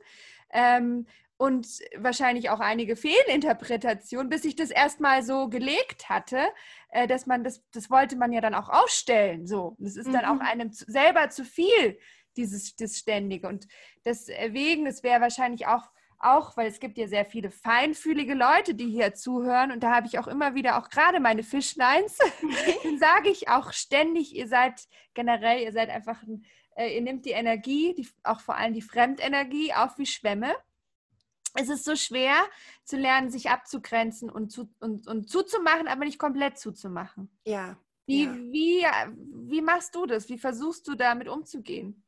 [0.50, 1.06] Ähm,
[1.38, 1.68] und
[1.98, 6.48] wahrscheinlich auch einige Fehlinterpretationen, bis ich das erstmal so gelegt hatte,
[6.90, 9.46] äh, dass man das, das wollte man ja dann auch ausstellen.
[9.46, 10.42] So, das ist dann auch mhm.
[10.42, 12.00] einem selber zu viel,
[12.38, 13.48] dieses das Ständige.
[13.48, 13.68] Und
[14.04, 15.84] das Wegen, das wäre wahrscheinlich auch,
[16.20, 19.72] auch, weil es gibt ja sehr viele feinfühlige Leute, die hier zuhören.
[19.72, 22.18] Und da habe ich auch immer wieder, auch gerade meine Fischleins,
[23.00, 26.46] sage ich auch ständig, ihr seid generell, ihr seid einfach, ein,
[26.78, 30.56] äh, ihr nehmt die Energie, die, auch vor allem die Fremdenergie auf wie Schwämme
[31.56, 32.36] es ist so schwer
[32.84, 37.30] zu lernen, sich abzugrenzen und, zu, und, und zuzumachen, aber nicht komplett zuzumachen.
[37.46, 37.78] Ja.
[38.06, 38.36] Wie, ja.
[38.36, 38.86] Wie,
[39.50, 40.30] wie machst du das?
[40.30, 42.05] Wie versuchst du damit umzugehen?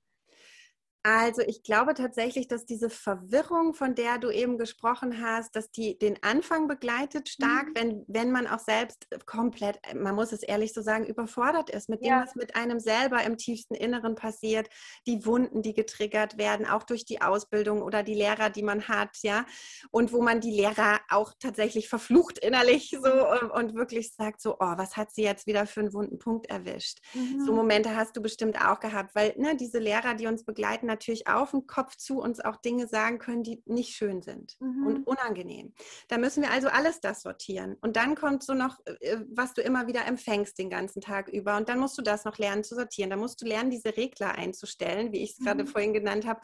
[1.04, 5.98] Also ich glaube tatsächlich, dass diese Verwirrung, von der du eben gesprochen hast, dass die
[5.98, 7.76] den Anfang begleitet stark, mhm.
[7.76, 12.02] wenn, wenn man auch selbst komplett, man muss es ehrlich so sagen, überfordert ist mit
[12.02, 12.24] dem, ja.
[12.24, 14.68] was mit einem selber im tiefsten Inneren passiert,
[15.06, 19.18] die Wunden, die getriggert werden, auch durch die Ausbildung oder die Lehrer, die man hat,
[19.22, 19.46] ja,
[19.92, 24.56] und wo man die Lehrer auch tatsächlich verflucht innerlich so und, und wirklich sagt so,
[24.56, 27.00] oh, was hat sie jetzt wieder für einen wunden Punkt erwischt?
[27.14, 27.46] Mhm.
[27.46, 31.28] So Momente hast du bestimmt auch gehabt, weil ne, diese Lehrer, die uns begleiten, natürlich
[31.28, 34.88] auf den Kopf zu uns auch Dinge sagen können, die nicht schön sind mhm.
[34.88, 35.74] und unangenehm.
[36.08, 37.78] Da müssen wir also alles das sortieren.
[37.82, 41.58] Und dann kommt so noch, äh, was du immer wieder empfängst den ganzen Tag über.
[41.58, 43.10] Und dann musst du das noch lernen zu sortieren.
[43.10, 45.68] Da musst du lernen, diese Regler einzustellen, wie ich es gerade mhm.
[45.68, 46.42] vorhin genannt habe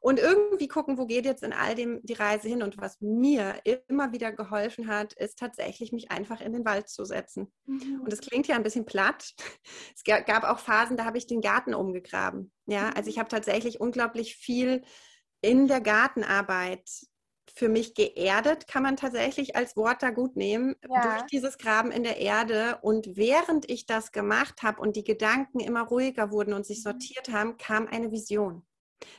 [0.00, 2.62] und irgendwie gucken, wo geht jetzt in all dem die Reise hin.
[2.62, 7.04] Und was mir immer wieder geholfen hat, ist tatsächlich, mich einfach in den Wald zu
[7.04, 7.52] setzen.
[7.66, 8.00] Mhm.
[8.02, 9.34] Und es klingt ja ein bisschen platt.
[9.94, 12.50] Es gab auch Phasen, da habe ich den Garten umgegraben.
[12.66, 14.82] Ja, also ich habe tatsächlich unglaublich viel
[15.42, 16.88] in der Gartenarbeit
[17.54, 21.02] für mich geerdet, kann man tatsächlich als Wort da gut nehmen, ja.
[21.02, 22.78] durch dieses Graben in der Erde.
[22.82, 26.90] Und während ich das gemacht habe und die Gedanken immer ruhiger wurden und sich mhm.
[26.90, 28.64] sortiert haben, kam eine Vision.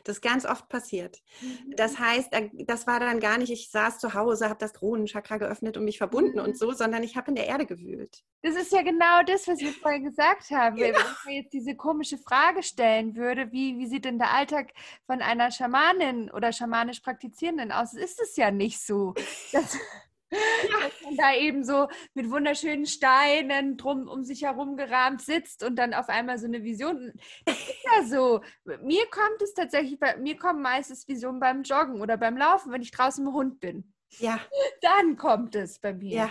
[0.04, 1.20] Das ist ganz oft passiert.
[1.42, 1.76] Mhm.
[1.76, 2.30] Das heißt,
[2.66, 5.98] das war dann gar nicht, ich saß zu Hause, habe das Kronenchakra geöffnet und mich
[5.98, 6.46] verbunden mhm.
[6.46, 8.24] und so, sondern ich habe in der Erde gewühlt.
[8.44, 10.76] Das ist ja genau das, was ich vorhin gesagt habe.
[10.76, 10.98] Genau.
[10.98, 14.74] Wenn ich mir jetzt diese komische Frage stellen würde, wie, wie sieht denn der Alltag
[15.06, 17.94] von einer Schamanin oder schamanisch Praktizierenden aus?
[17.94, 19.14] Ist es ja nicht so.
[19.52, 19.78] Das,
[20.32, 25.76] dass man da eben so mit wunderschönen Steinen drum um sich herum gerahmt sitzt und
[25.76, 27.14] dann auf einmal so eine Vision.
[27.46, 28.42] Das ist ja so.
[28.82, 32.82] Mir kommt es tatsächlich, bei mir kommen meistens Visionen beim Joggen oder beim Laufen, wenn
[32.82, 33.94] ich draußen mit dem Hund bin.
[34.20, 34.40] Ja.
[34.82, 36.16] Dann kommt es bei mir.
[36.16, 36.30] Ja.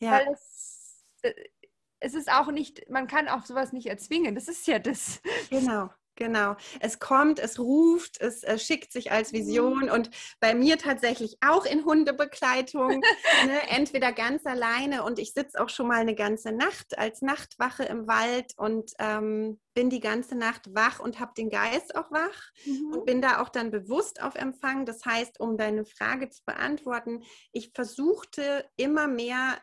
[0.00, 0.10] ja.
[0.12, 1.32] Weil es, äh,
[2.00, 4.34] es ist auch nicht, man kann auch sowas nicht erzwingen.
[4.34, 5.20] Das ist ja das.
[5.50, 5.90] Genau.
[6.16, 6.56] Genau.
[6.80, 9.90] Es kommt, es ruft, es äh, schickt sich als Vision mhm.
[9.90, 12.88] und bei mir tatsächlich auch in Hundebegleitung,
[13.46, 17.84] ne, entweder ganz alleine und ich sitze auch schon mal eine ganze Nacht als Nachtwache
[17.84, 22.50] im Wald und ähm, bin die ganze Nacht wach und habe den Geist auch wach
[22.64, 22.94] mhm.
[22.94, 24.86] und bin da auch dann bewusst auf Empfang.
[24.86, 29.58] Das heißt, um deine Frage zu beantworten, ich versuchte immer mehr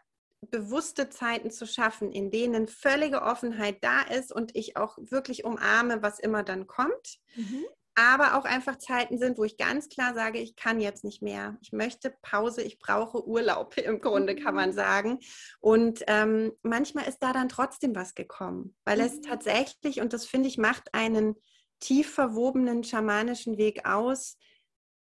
[0.49, 6.01] bewusste Zeiten zu schaffen, in denen völlige Offenheit da ist und ich auch wirklich umarme,
[6.01, 7.19] was immer dann kommt.
[7.36, 7.65] Mhm.
[7.95, 11.58] Aber auch einfach Zeiten sind, wo ich ganz klar sage, ich kann jetzt nicht mehr.
[11.62, 14.75] Ich möchte Pause, ich brauche Urlaub im Grunde, kann man mhm.
[14.75, 15.19] sagen.
[15.60, 19.06] Und ähm, manchmal ist da dann trotzdem was gekommen, weil mhm.
[19.06, 21.36] es tatsächlich, und das finde ich, macht einen
[21.79, 24.38] tief verwobenen schamanischen Weg aus,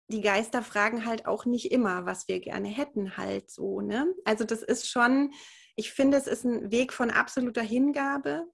[0.08, 3.80] die Geister fragen halt auch nicht immer, was wir gerne hätten, halt so.
[3.80, 4.14] Ne?
[4.24, 5.32] Also das ist schon,
[5.76, 8.46] ich finde, es ist ein Weg von absoluter Hingabe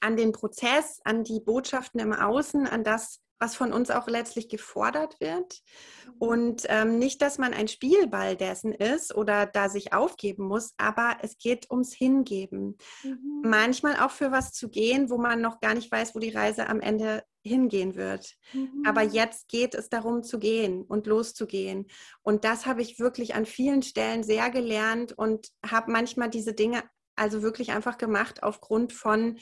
[0.00, 4.48] an den Prozess, an die Botschaften im Außen, an das, was von uns auch letztlich
[4.48, 5.60] gefordert wird.
[6.06, 6.12] Mhm.
[6.18, 11.18] Und ähm, nicht, dass man ein Spielball dessen ist oder da sich aufgeben muss, aber
[11.20, 12.78] es geht ums Hingeben.
[13.02, 13.42] Mhm.
[13.44, 16.68] Manchmal auch für was zu gehen, wo man noch gar nicht weiß, wo die Reise
[16.68, 18.32] am Ende hingehen wird.
[18.54, 18.82] Mhm.
[18.86, 21.86] Aber jetzt geht es darum zu gehen und loszugehen.
[22.22, 26.82] Und das habe ich wirklich an vielen Stellen sehr gelernt und habe manchmal diese Dinge
[27.16, 29.38] also wirklich einfach gemacht aufgrund von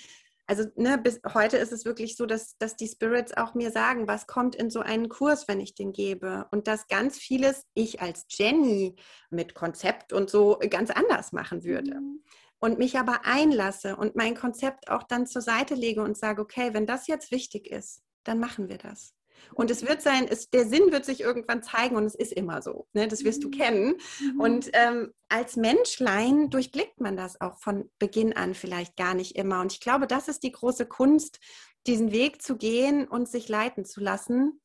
[0.53, 4.07] also ne, bis heute ist es wirklich so, dass, dass die Spirits auch mir sagen,
[4.07, 6.47] was kommt in so einen Kurs, wenn ich den gebe.
[6.51, 8.97] Und dass ganz vieles ich als Jenny
[9.31, 11.95] mit Konzept und so ganz anders machen würde.
[11.95, 12.23] Mhm.
[12.59, 16.75] Und mich aber einlasse und mein Konzept auch dann zur Seite lege und sage, okay,
[16.75, 19.15] wenn das jetzt wichtig ist, dann machen wir das.
[19.55, 22.63] Und es wird sein, es, der Sinn wird sich irgendwann zeigen und es ist immer
[22.63, 22.87] so.
[22.93, 23.09] Ne?
[23.09, 23.53] Das wirst du mhm.
[23.53, 23.95] kennen.
[24.21, 24.41] Mhm.
[24.41, 29.61] Und ähm, als Menschlein durchblickt man das auch von Beginn an vielleicht gar nicht immer.
[29.61, 31.39] Und ich glaube, das ist die große Kunst,
[31.87, 34.61] diesen Weg zu gehen und sich leiten zu lassen.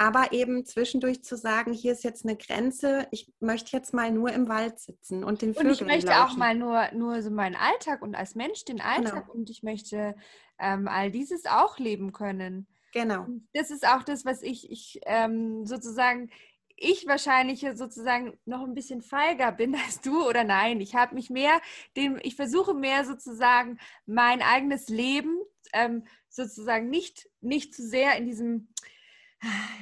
[0.00, 4.30] Aber eben zwischendurch zu sagen, hier ist jetzt eine Grenze, ich möchte jetzt mal nur
[4.30, 6.34] im Wald sitzen und den Vögeln Und ich möchte lauschen.
[6.34, 9.32] auch mal nur, nur so meinen Alltag und als Mensch den Alltag genau.
[9.32, 10.14] und ich möchte
[10.60, 12.68] ähm, all dieses auch leben können.
[12.92, 13.26] Genau.
[13.52, 16.30] Das ist auch das, was ich, ich ähm, sozusagen,
[16.76, 20.80] ich wahrscheinlich sozusagen noch ein bisschen feiger bin als du oder nein.
[20.80, 21.60] Ich habe mich mehr,
[21.96, 25.38] dem, ich versuche mehr sozusagen mein eigenes Leben
[25.72, 28.68] ähm, sozusagen nicht, nicht zu sehr in diesem,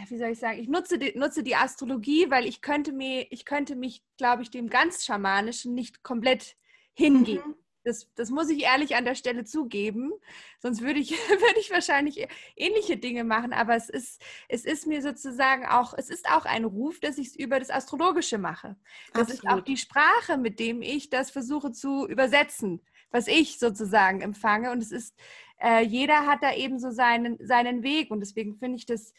[0.09, 3.45] wie soll ich sagen, ich nutze die, nutze die Astrologie, weil ich könnte mir, ich
[3.45, 6.57] könnte mich, glaube ich, dem ganz Schamanischen nicht komplett
[6.95, 7.51] hingeben.
[7.51, 7.66] Mhm.
[7.87, 10.13] Das, das muss ich ehrlich an der Stelle zugeben.
[10.59, 13.53] Sonst würde ich, würde ich wahrscheinlich ähnliche Dinge machen.
[13.53, 17.29] Aber es ist, es ist mir sozusagen auch, es ist auch ein Ruf, dass ich
[17.29, 18.75] es über das Astrologische mache.
[19.13, 19.45] Das Absolut.
[19.45, 24.73] ist auch die Sprache, mit dem ich das versuche zu übersetzen, was ich sozusagen empfange.
[24.73, 25.15] Und es ist,
[25.63, 29.15] äh, jeder hat da eben so seinen, seinen Weg und deswegen finde ich das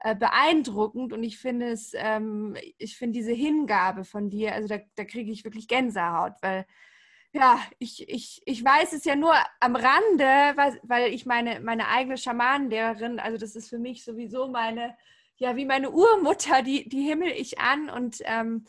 [0.00, 4.78] äh, beeindruckend und ich finde es, ähm, ich finde diese Hingabe von dir, also da,
[4.94, 6.66] da kriege ich wirklich Gänsehaut, weil
[7.36, 12.16] ja, ich, ich, ich weiß es ja nur am Rande, weil, ich meine, meine eigene
[12.16, 14.96] Schamanenlehrerin, also das ist für mich sowieso meine,
[15.36, 18.64] ja, wie meine Urmutter, die, die himmel ich an und ähm,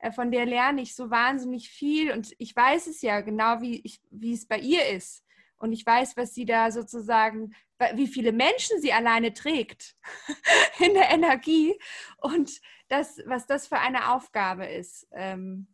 [0.00, 3.80] äh, von der lerne ich so wahnsinnig viel und ich weiß es ja genau, wie,
[3.84, 5.24] ich, wie es bei ihr ist.
[5.56, 7.54] Und ich weiß, was sie da sozusagen,
[7.94, 9.96] wie viele Menschen sie alleine trägt
[10.78, 11.78] in der Energie
[12.18, 15.06] und das, was das für eine Aufgabe ist.
[15.12, 15.68] Ähm,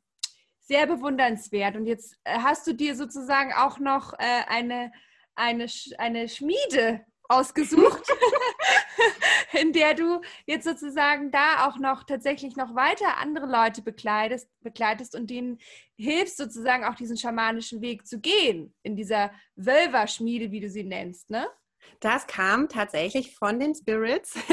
[0.66, 1.76] sehr bewundernswert.
[1.76, 4.92] Und jetzt äh, hast du dir sozusagen auch noch äh, eine,
[5.34, 5.66] eine,
[5.98, 8.02] eine Schmiede ausgesucht,
[9.52, 15.14] in der du jetzt sozusagen da auch noch tatsächlich noch weiter andere Leute begleitest, begleitest
[15.14, 15.58] und denen
[15.96, 21.30] hilfst, sozusagen auch diesen schamanischen Weg zu gehen, in dieser Wölverschmiede, wie du sie nennst,
[21.30, 21.46] ne?
[22.00, 24.34] Das kam tatsächlich von den Spirits.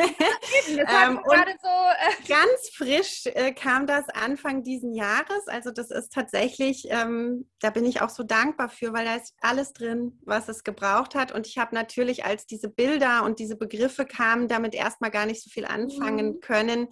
[0.70, 5.48] ähm, und so, äh ganz frisch äh, kam das Anfang diesen Jahres.
[5.48, 9.34] Also das ist tatsächlich, ähm, da bin ich auch so dankbar für, weil da ist
[9.42, 11.32] alles drin, was es gebraucht hat.
[11.32, 15.44] Und ich habe natürlich, als diese Bilder und diese Begriffe kamen, damit erstmal gar nicht
[15.44, 16.40] so viel anfangen mhm.
[16.40, 16.88] können.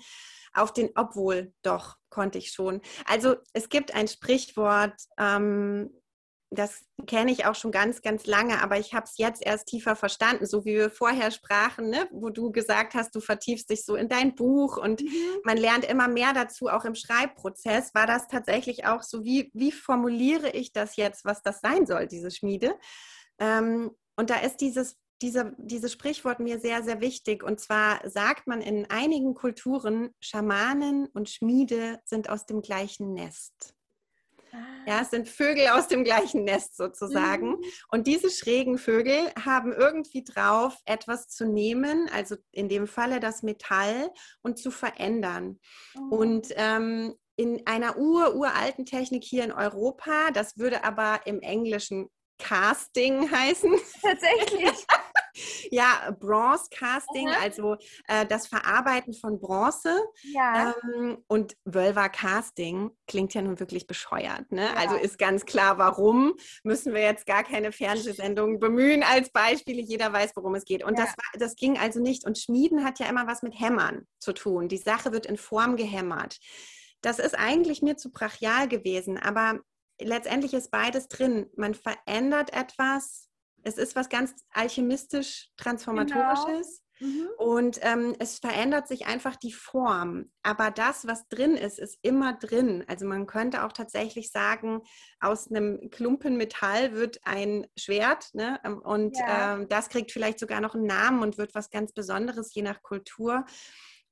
[0.54, 2.82] Auf den, obwohl doch konnte ich schon.
[3.06, 5.90] Also es gibt ein Sprichwort, ähm,
[6.54, 9.96] das kenne ich auch schon ganz, ganz lange, aber ich habe es jetzt erst tiefer
[9.96, 12.10] verstanden, so wie wir vorher sprachen, ne?
[12.12, 15.08] wo du gesagt hast, du vertiefst dich so in dein Buch und mhm.
[15.46, 17.96] man lernt immer mehr dazu, auch im Schreibprozess.
[17.96, 22.08] War das tatsächlich auch so, wie, wie formuliere ich das jetzt, was das sein soll,
[22.08, 22.76] diese Schmiede?
[23.40, 27.44] Ähm, und da ist dieses diese, dieses Sprichwort mir sehr, sehr wichtig.
[27.44, 33.76] Und zwar sagt man in einigen Kulturen, Schamanen und Schmiede sind aus dem gleichen Nest.
[34.86, 37.52] Ja, es sind Vögel aus dem gleichen Nest sozusagen.
[37.52, 37.64] Mhm.
[37.90, 43.44] Und diese schrägen Vögel haben irgendwie drauf, etwas zu nehmen, also in dem Falle das
[43.44, 44.12] Metall,
[44.42, 45.60] und zu verändern.
[45.96, 46.12] Mhm.
[46.12, 52.10] Und ähm, in einer ur, uralten Technik hier in Europa, das würde aber im Englischen
[52.38, 53.72] Casting heißen.
[54.02, 54.86] Tatsächlich.
[55.70, 57.36] ja, Bronze Casting, mhm.
[57.42, 57.76] also
[58.08, 59.96] äh, das Verarbeiten von Bronze.
[60.34, 60.76] Ja.
[60.84, 64.52] Ähm, und Völver Casting klingt ja nun wirklich bescheuert.
[64.52, 64.66] Ne?
[64.66, 64.74] Ja.
[64.74, 66.36] Also ist ganz klar, warum.
[66.64, 69.82] Müssen wir jetzt gar keine Fernsehsendungen bemühen als Beispiele.
[69.82, 70.84] Jeder weiß, worum es geht.
[70.84, 71.06] Und ja.
[71.06, 72.26] das, war, das ging also nicht.
[72.26, 74.68] Und Schmieden hat ja immer was mit Hämmern zu tun.
[74.68, 76.38] Die Sache wird in Form gehämmert.
[77.02, 79.60] Das ist eigentlich mir zu brachial gewesen, aber
[80.00, 81.48] letztendlich ist beides drin.
[81.56, 83.28] Man verändert etwas.
[83.64, 86.78] Es ist was ganz alchemistisch transformatorisches.
[86.78, 86.92] Genau.
[87.02, 87.28] Mhm.
[87.40, 90.32] Und ähm, es verändert sich einfach die Form.
[90.44, 92.86] Aber das, was drin ist, ist immer drin.
[92.88, 94.82] Also man könnte auch tatsächlich sagen,
[95.20, 98.30] aus einem Klumpen Metall wird ein Schwert.
[98.34, 98.60] Ne?
[98.64, 99.56] Ähm, und ja.
[99.56, 102.84] ähm, das kriegt vielleicht sogar noch einen Namen und wird was ganz Besonderes, je nach
[102.84, 103.46] Kultur.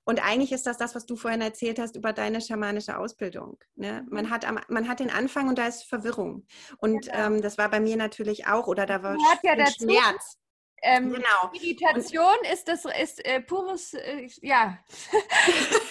[0.10, 3.60] Und eigentlich ist das das, was du vorhin erzählt hast über deine schamanische Ausbildung.
[3.76, 4.08] Ne?
[4.10, 4.30] Man, mhm.
[4.32, 6.48] hat am, man hat den Anfang und da ist Verwirrung.
[6.80, 7.28] Und genau.
[7.28, 8.66] ähm, das war bei mir natürlich auch.
[8.66, 10.40] Oder da war ja dazu, Schmerz.
[10.82, 11.52] Ähm, genau.
[11.54, 14.80] Meditation und, ist das ist äh, pures, äh, ja.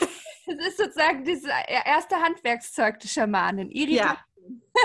[0.49, 1.43] Es ist sozusagen das
[1.85, 3.71] erste Handwerkszeug des Schamanen.
[3.71, 4.17] Irritation.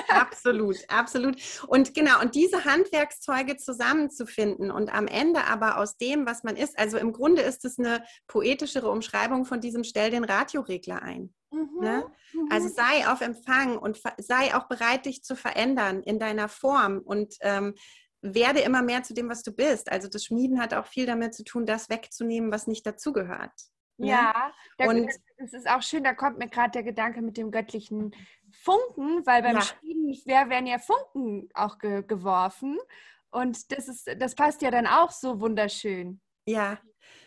[0.07, 1.35] Absolut, absolut.
[1.67, 6.77] Und genau, und diese Handwerkszeuge zusammenzufinden und am Ende aber aus dem, was man ist,
[6.77, 11.33] also im Grunde ist es eine poetischere Umschreibung von diesem Stell den Radioregler ein.
[11.51, 12.05] Mhm, ne?
[12.33, 12.49] mhm.
[12.51, 17.35] Also sei auf Empfang und sei auch bereit, dich zu verändern in deiner Form und
[17.41, 17.75] ähm,
[18.21, 19.91] werde immer mehr zu dem, was du bist.
[19.91, 23.51] Also das Schmieden hat auch viel damit zu tun, das wegzunehmen, was nicht dazugehört.
[23.97, 27.51] Ja, ja und es ist auch schön, da kommt mir gerade der Gedanke mit dem
[27.51, 28.15] göttlichen
[28.53, 29.61] Funken, weil beim ja.
[29.61, 32.79] Schieben werden ja Funken auch ge geworfen.
[33.31, 36.21] Und das ist, das passt ja dann auch so wunderschön.
[36.45, 36.79] Ja.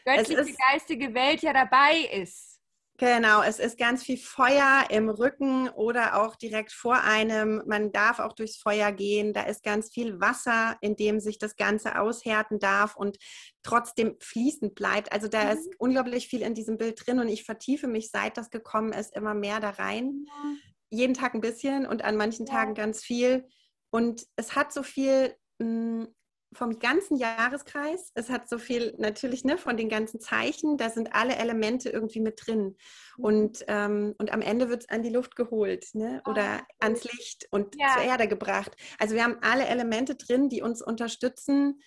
[0.04, 2.56] Göttliche ist, geistige Welt ja dabei ist.
[2.98, 7.62] Genau, es ist ganz viel Feuer im Rücken oder auch direkt vor einem.
[7.66, 9.34] Man darf auch durchs Feuer gehen.
[9.34, 13.18] Da ist ganz viel Wasser, in dem sich das Ganze aushärten darf und
[13.62, 15.12] trotzdem fließend bleibt.
[15.12, 15.50] Also da mhm.
[15.50, 19.14] ist unglaublich viel in diesem Bild drin und ich vertiefe mich, seit das gekommen ist,
[19.14, 20.24] immer mehr da rein.
[20.26, 20.54] Ja.
[20.90, 22.54] Jeden Tag ein bisschen und an manchen ja.
[22.54, 23.46] Tagen ganz viel.
[23.90, 26.14] Und es hat so viel mh, hm,
[26.52, 28.10] vom ganzen Jahreskreis.
[28.14, 30.76] Es hat so viel natürlich ne, von den ganzen Zeichen.
[30.76, 32.76] Da sind alle Elemente irgendwie mit drin.
[33.16, 33.24] Mhm.
[33.24, 36.22] Und, ähm, und am Ende wird es an die Luft geholt ne?
[36.26, 36.84] oder oh.
[36.84, 37.94] ans Licht und ja.
[37.94, 38.76] zur Erde gebracht.
[38.98, 41.80] Also wir haben alle Elemente drin, die uns unterstützen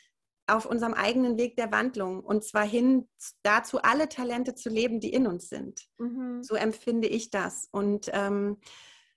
[0.48, 2.24] auf unserem eigenen Weg der Wandlung.
[2.24, 3.08] Und zwar hin
[3.44, 5.82] dazu, alle Talente zu leben, die in uns sind.
[5.98, 6.44] Mhm.
[6.44, 7.68] So empfinde ich das.
[7.72, 8.58] Und ähm,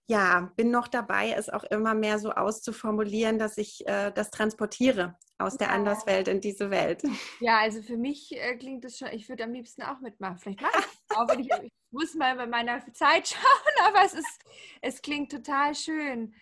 [0.07, 5.17] ja, bin noch dabei, es auch immer mehr so auszuformulieren, dass ich äh, das transportiere
[5.39, 5.75] aus der ja.
[5.75, 7.03] Anderswelt in diese Welt.
[7.41, 10.39] Ja, also für mich äh, klingt das schon, ich würde am liebsten auch mitmachen.
[10.39, 14.15] Vielleicht mache ich es auch, ich, ich, muss mal bei meiner Zeit schauen, aber es,
[14.15, 14.41] ist,
[14.81, 16.35] es klingt total schön.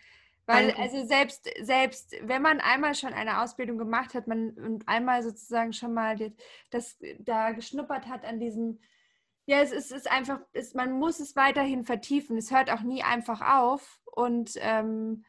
[0.45, 0.81] Weil, Danke.
[0.81, 5.71] also selbst, selbst wenn man einmal schon eine Ausbildung gemacht hat, man und einmal sozusagen
[5.71, 6.17] schon mal
[6.71, 8.79] das da geschnuppert hat an diesem
[9.51, 12.37] ja, es ist, ist einfach, es, man muss es weiterhin vertiefen.
[12.37, 13.99] Es hört auch nie einfach auf.
[14.05, 15.25] Und ähm,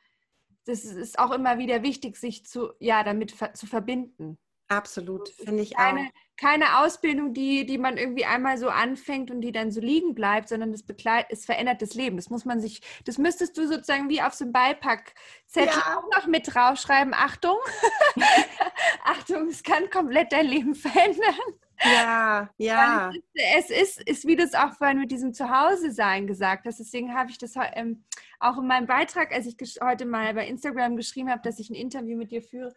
[0.65, 4.39] das ist auch immer wieder wichtig, sich zu, ja, damit ver zu verbinden.
[4.69, 6.11] Absolut, finde ich keine, auch.
[6.39, 10.49] Keine Ausbildung, die, die man irgendwie einmal so anfängt und die dann so liegen bleibt,
[10.49, 12.17] sondern das begleitet, es verändert das Leben.
[12.17, 15.99] Das muss man sich, das müsstest du sozusagen wie auf so einem Beipackzettel ja.
[15.99, 17.15] auch noch mit draufschreiben.
[17.15, 17.59] Achtung,
[19.05, 21.35] Achtung, es kann komplett dein Leben verändern.
[21.85, 23.13] Ja, ja.
[23.57, 26.79] Es ist, ist, wie du es auch vorhin mit diesem Zuhause-Sein gesagt hast.
[26.79, 28.05] Deswegen habe ich das ähm,
[28.39, 31.75] auch in meinem Beitrag, als ich heute mal bei Instagram geschrieben habe, dass ich ein
[31.75, 32.73] Interview mit dir führe,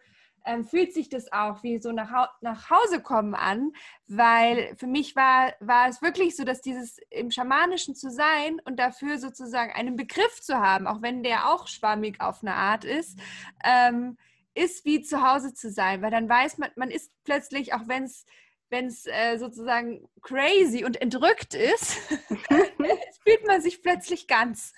[0.46, 3.72] ähm, fühlt sich das auch wie so nach, nach Hause kommen an,
[4.06, 8.78] weil für mich war, war es wirklich so, dass dieses im Schamanischen zu sein und
[8.78, 13.18] dafür sozusagen einen Begriff zu haben, auch wenn der auch schwammig auf eine Art ist,
[13.64, 14.16] ähm,
[14.54, 18.04] ist wie zu Hause zu sein, weil dann weiß man, man ist plötzlich, auch wenn
[18.04, 18.24] es
[18.68, 21.92] wenn es äh, sozusagen crazy und entrückt ist,
[23.22, 24.72] fühlt man sich plötzlich ganz.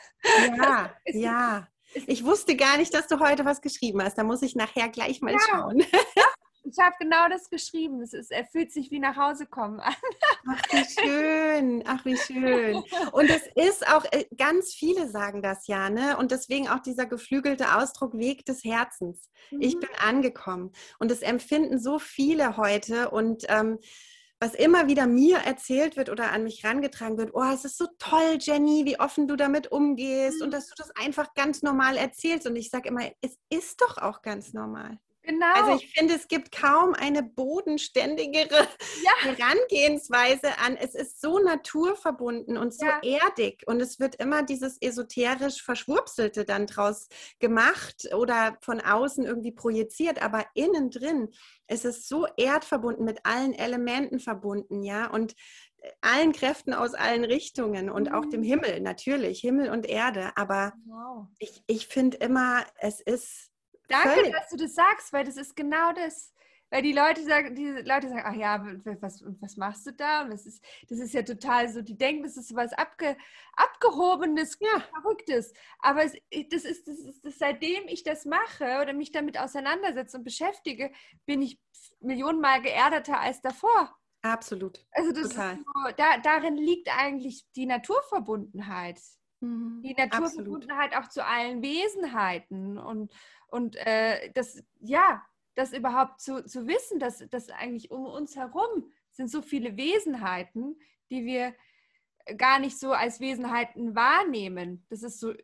[0.56, 1.68] Ja, ja.
[2.06, 4.18] Ich wusste gar nicht, dass du heute was geschrieben hast.
[4.18, 5.38] Da muss ich nachher gleich mal ja.
[5.40, 5.82] schauen.
[6.70, 8.02] Ich habe genau das geschrieben.
[8.02, 9.94] Es ist, er fühlt sich wie nach Hause kommen an.
[10.50, 11.84] Ach, wie schön.
[11.86, 12.82] Ach, wie schön.
[13.12, 16.16] Und es ist auch, äh, ganz viele sagen das ja, ne?
[16.18, 19.30] Und deswegen auch dieser geflügelte Ausdruck Weg des Herzens.
[19.50, 19.62] Mhm.
[19.62, 20.72] Ich bin angekommen.
[20.98, 23.10] Und das empfinden so viele heute.
[23.10, 23.78] Und ähm,
[24.40, 27.86] was immer wieder mir erzählt wird oder an mich rangetragen wird, oh, es ist so
[27.98, 30.46] toll, Jenny, wie offen du damit umgehst mhm.
[30.46, 32.46] und dass du das einfach ganz normal erzählst.
[32.46, 34.98] Und ich sage immer, es ist doch auch ganz normal.
[35.28, 35.52] Genau.
[35.52, 38.66] Also ich finde, es gibt kaum eine bodenständigere
[39.04, 39.12] ja.
[39.36, 40.74] Herangehensweise an.
[40.74, 42.98] Es ist so naturverbunden und so ja.
[43.02, 47.08] erdig und es wird immer dieses esoterisch Verschwurpselte dann draus
[47.40, 51.28] gemacht oder von außen irgendwie projiziert, aber innen drin
[51.66, 55.34] ist es so erdverbunden, mit allen Elementen verbunden, ja, und
[55.82, 58.14] äh, allen Kräften aus allen Richtungen und mhm.
[58.14, 58.44] auch dem mhm.
[58.44, 60.30] Himmel natürlich, Himmel und Erde.
[60.36, 61.26] Aber wow.
[61.38, 63.50] ich, ich finde immer, es ist
[63.88, 64.32] Danke, Völlig.
[64.32, 66.32] dass du das sagst, weil das ist genau das.
[66.70, 68.62] Weil die Leute sagen, die Leute sagen, ach ja,
[69.00, 70.22] was, was machst du da?
[70.22, 73.16] Und das ist, das ist ja total so, die denken, das ist so was Abge,
[73.56, 74.80] Abgehobenes, ja.
[74.80, 75.54] Verrücktes.
[75.78, 76.12] Aber es,
[76.50, 80.92] das, ist, das ist das, seitdem ich das mache oder mich damit auseinandersetze und beschäftige,
[81.24, 81.58] bin ich
[82.00, 83.96] millionenmal geerdeter als davor.
[84.22, 84.84] Absolut.
[84.90, 85.56] Also das Total.
[85.56, 89.00] So, da, darin liegt eigentlich die Naturverbundenheit.
[89.40, 89.80] Mhm.
[89.82, 91.06] Die Naturverbundenheit Absolut.
[91.06, 93.12] auch zu allen Wesenheiten und
[93.48, 95.22] und äh, das, ja,
[95.54, 100.78] das überhaupt zu, zu wissen, dass, dass eigentlich um uns herum sind so viele Wesenheiten,
[101.10, 101.54] die wir
[102.36, 104.86] gar nicht so als Wesenheiten wahrnehmen.
[104.90, 105.34] Das ist so,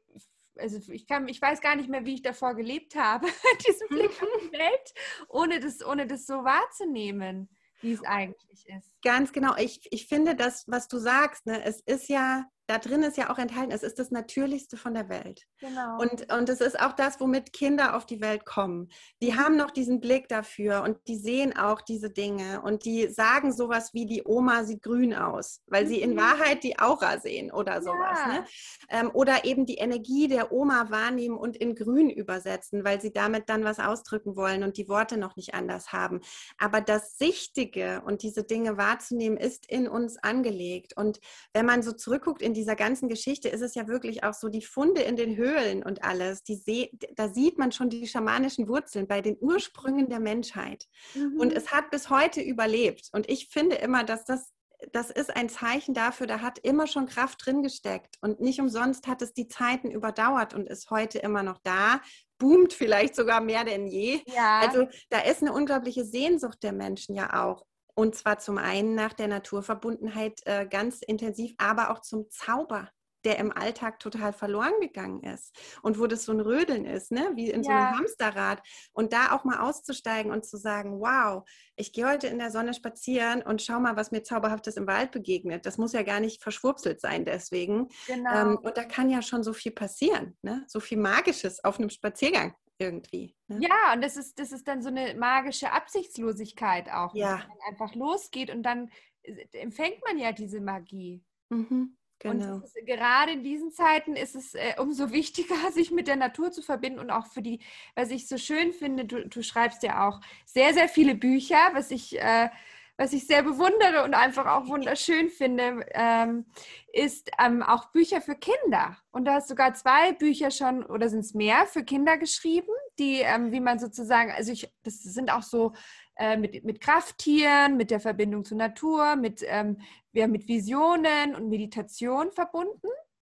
[0.57, 3.26] also ich kann, ich weiß gar nicht mehr, wie ich davor gelebt habe,
[3.66, 4.94] diesen Blick auf die Welt,
[5.28, 7.48] ohne das, ohne das so wahrzunehmen,
[7.80, 8.94] wie es eigentlich ist.
[9.02, 9.57] Ganz genau.
[9.57, 13.30] Ich, ich finde das, was du sagst, ne, es ist ja da drin ist ja
[13.30, 15.42] auch enthalten, es ist das Natürlichste von der Welt.
[15.58, 15.98] Genau.
[16.00, 18.88] Und, und es ist auch das, womit Kinder auf die Welt kommen.
[19.22, 19.38] Die mhm.
[19.38, 23.92] haben noch diesen Blick dafür und die sehen auch diese Dinge und die sagen sowas
[23.92, 25.88] wie, die Oma sieht grün aus, weil mhm.
[25.88, 26.18] sie in mhm.
[26.18, 28.18] Wahrheit die Aura sehen oder sowas.
[28.18, 28.26] Ja.
[28.28, 28.44] Ne?
[28.88, 33.48] Ähm, oder eben die Energie der Oma wahrnehmen und in grün übersetzen, weil sie damit
[33.48, 36.20] dann was ausdrücken wollen und die Worte noch nicht anders haben.
[36.58, 40.96] Aber das Sichtige und diese Dinge wahrzunehmen, ist in uns angelegt.
[40.96, 41.20] Und
[41.52, 44.62] wenn man so zurückguckt in dieser ganzen Geschichte ist es ja wirklich auch so, die
[44.62, 49.20] Funde in den Höhlen und alles, die da sieht man schon die schamanischen Wurzeln bei
[49.20, 50.86] den Ursprüngen der Menschheit.
[51.14, 51.38] Mhm.
[51.38, 53.09] Und es hat bis heute überlebt.
[53.12, 54.52] Und ich finde immer, dass das
[54.92, 58.16] das ist ein Zeichen dafür, da hat immer schon Kraft drin gesteckt.
[58.20, 62.00] Und nicht umsonst hat es die Zeiten überdauert und ist heute immer noch da,
[62.38, 64.20] boomt vielleicht sogar mehr denn je.
[64.26, 64.61] Ja.
[64.61, 67.64] Also da ist eine unglaubliche Sehnsucht der Menschen ja auch.
[67.95, 72.90] Und zwar zum einen nach der Naturverbundenheit äh, ganz intensiv, aber auch zum Zauber,
[73.24, 75.57] der im Alltag total verloren gegangen ist.
[75.82, 77.32] Und wo das so ein Rödeln ist, ne?
[77.34, 77.64] wie in ja.
[77.64, 78.62] so einem Hamsterrad.
[78.92, 82.74] Und da auch mal auszusteigen und zu sagen, wow, ich gehe heute in der Sonne
[82.74, 85.64] spazieren und schau mal, was mir Zauberhaftes im Wald begegnet.
[85.66, 87.88] Das muss ja gar nicht verschwurzelt sein deswegen.
[88.07, 88.34] Genau.
[88.34, 90.64] Ähm, und da kann ja schon so viel passieren, ne?
[90.66, 93.37] so viel Magisches auf einem Spaziergang irgendwie.
[93.49, 93.61] Ne?
[93.62, 97.39] Ja, und das ist, das ist dann so eine magische Absichtslosigkeit auch, ja.
[97.39, 98.91] wenn man einfach losgeht und dann
[99.22, 101.22] äh, empfängt man ja diese Magie.
[101.51, 101.97] Mhm.
[102.20, 102.55] Genau.
[102.55, 106.53] Und ist, gerade in diesen Zeiten ist es äh, umso wichtiger, sich mit der Natur
[106.53, 107.61] zu verbinden und auch für die,
[107.95, 111.91] was ich so schön finde, du, du schreibst ja auch sehr, sehr viele Bücher, was
[111.91, 112.49] ich, äh,
[112.97, 116.47] was ich sehr bewundere und einfach auch wunderschön finde, ähm,
[116.92, 118.97] ist ähm, auch Bücher für Kinder.
[119.11, 123.20] Und du hast sogar zwei Bücher schon, oder sind es mehr, für Kinder geschrieben, die,
[123.20, 125.72] ähm, wie man sozusagen, also ich, das sind auch so
[126.16, 129.80] äh, mit, mit Krafttieren, mit der Verbindung zur Natur, mit, ähm,
[130.12, 132.88] ja, mit Visionen und Meditation verbunden.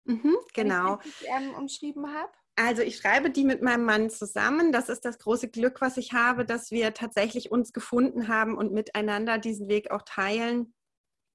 [0.04, 1.00] Mhm, genau.
[1.00, 2.32] Wenn ich richtig, ähm, umschrieben habe.
[2.60, 4.72] Also ich schreibe die mit meinem Mann zusammen.
[4.72, 8.74] Das ist das große Glück, was ich habe, dass wir tatsächlich uns gefunden haben und
[8.74, 10.74] miteinander diesen Weg auch teilen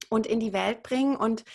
[0.09, 1.15] und in die Welt bringen.
[1.15, 1.45] Und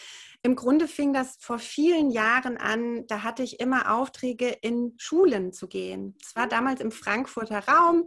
[0.43, 3.07] im Grunde fing das vor vielen Jahren an.
[3.09, 6.17] Da hatte ich immer Aufträge, in Schulen zu gehen.
[6.25, 8.07] Es war damals im Frankfurter Raum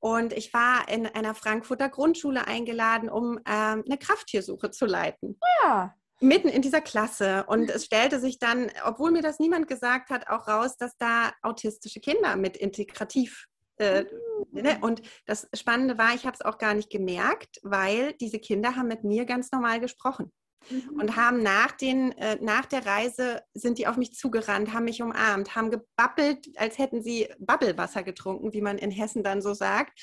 [0.00, 5.38] und ich war in einer Frankfurter Grundschule eingeladen, um ähm, eine Krafttiersuche zu leiten.
[5.62, 7.44] Ja mitten in dieser Klasse.
[7.46, 11.32] Und es stellte sich dann, obwohl mir das niemand gesagt hat, auch raus, dass da
[11.42, 13.46] autistische Kinder mit integrativ.
[13.76, 14.04] Äh,
[14.52, 14.78] ne?
[14.80, 18.88] Und das Spannende war, ich habe es auch gar nicht gemerkt, weil diese Kinder haben
[18.88, 20.32] mit mir ganz normal gesprochen.
[20.70, 21.00] Mhm.
[21.00, 25.02] Und haben nach, den, äh, nach der Reise sind die auf mich zugerannt, haben mich
[25.02, 29.98] umarmt, haben gebabbelt, als hätten sie Babbelwasser getrunken, wie man in Hessen dann so sagt.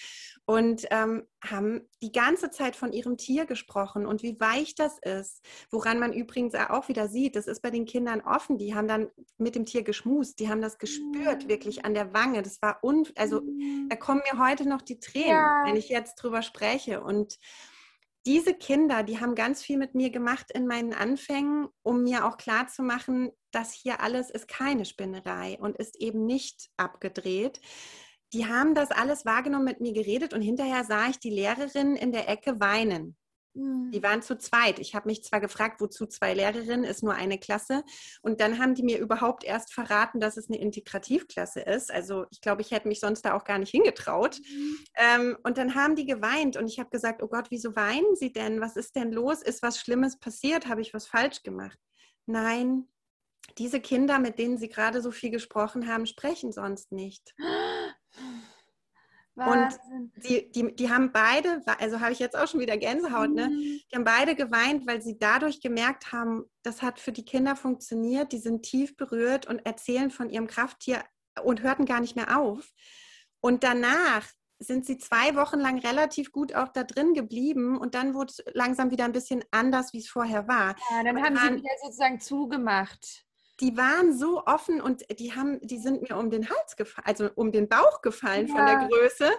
[0.45, 5.45] Und ähm, haben die ganze Zeit von ihrem Tier gesprochen und wie weich das ist.
[5.69, 8.57] Woran man übrigens auch wieder sieht, das ist bei den Kindern offen.
[8.57, 12.41] Die haben dann mit dem Tier geschmust, die haben das gespürt, wirklich an der Wange.
[12.41, 13.41] Das war un, also
[13.89, 15.63] da kommen mir heute noch die Tränen, ja.
[15.65, 17.01] wenn ich jetzt drüber spreche.
[17.01, 17.37] Und
[18.29, 22.37] diese Kinder, die haben ganz viel mit mir gemacht in meinen Anfängen, um mir auch
[22.37, 27.59] klar zu machen, dass hier alles ist keine Spinnerei und ist eben nicht abgedreht.
[28.33, 32.11] Die haben das alles wahrgenommen, mit mir geredet und hinterher sah ich die Lehrerin in
[32.11, 33.17] der Ecke weinen.
[33.59, 34.03] Die hm.
[34.03, 34.79] waren zu zweit.
[34.79, 37.83] Ich habe mich zwar gefragt, wozu zwei Lehrerinnen, ist nur eine Klasse.
[38.21, 41.91] Und dann haben die mir überhaupt erst verraten, dass es eine Integrativklasse ist.
[41.91, 44.39] Also ich glaube, ich hätte mich sonst da auch gar nicht hingetraut.
[44.39, 44.77] Mhm.
[44.95, 48.31] Ähm, und dann haben die geweint und ich habe gesagt, oh Gott, wieso weinen sie
[48.31, 48.61] denn?
[48.61, 49.41] Was ist denn los?
[49.41, 50.67] Ist was Schlimmes passiert?
[50.67, 51.77] Habe ich was falsch gemacht?
[52.25, 52.87] Nein,
[53.57, 57.35] diese Kinder, mit denen sie gerade so viel gesprochen haben, sprechen sonst nicht.
[59.47, 59.79] Und
[60.23, 63.47] die, die, die haben beide, also habe ich jetzt auch schon wieder Gänsehaut, ne?
[63.47, 63.81] Mhm.
[63.91, 68.31] Die haben beide geweint, weil sie dadurch gemerkt haben, das hat für die Kinder funktioniert,
[68.31, 71.03] die sind tief berührt und erzählen von ihrem Krafttier
[71.43, 72.69] und hörten gar nicht mehr auf.
[73.41, 74.27] Und danach
[74.59, 78.43] sind sie zwei Wochen lang relativ gut auch da drin geblieben und dann wurde es
[78.53, 80.75] langsam wieder ein bisschen anders, wie es vorher war.
[80.91, 83.25] Ja, dann haben sie wieder sozusagen zugemacht
[83.59, 87.29] die waren so offen und die haben, die sind mir um den Hals gefallen, also
[87.35, 88.55] um den Bauch gefallen ja.
[88.55, 89.31] von der Größe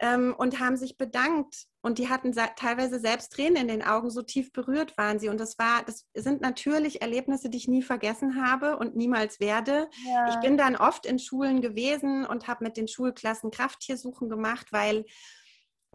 [0.00, 1.66] ähm, und haben sich bedankt.
[1.80, 5.28] Und die hatten teilweise selbst Tränen in den Augen, so tief berührt waren sie.
[5.28, 9.88] Und das war, das sind natürlich Erlebnisse, die ich nie vergessen habe und niemals werde.
[10.04, 10.30] Ja.
[10.30, 15.04] Ich bin dann oft in Schulen gewesen und habe mit den Schulklassen Krafttiersuchen gemacht, weil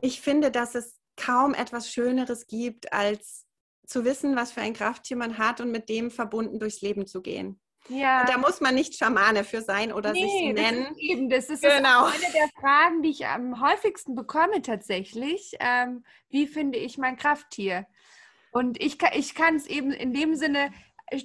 [0.01, 3.45] ich finde, dass es kaum etwas Schöneres gibt, als
[3.85, 7.21] zu wissen, was für ein Krafttier man hat und mit dem verbunden durchs Leben zu
[7.21, 7.59] gehen.
[7.89, 8.21] Ja.
[8.21, 10.83] Und da muss man nicht Schamane für sein oder nee, sich nennen.
[10.83, 12.05] Das ist eben, das ist genau.
[12.05, 15.55] eine der Fragen, die ich am häufigsten bekomme tatsächlich.
[15.59, 17.85] Ähm, wie finde ich mein Krafttier?
[18.51, 20.71] Und ich, ich kann es eben in dem Sinne,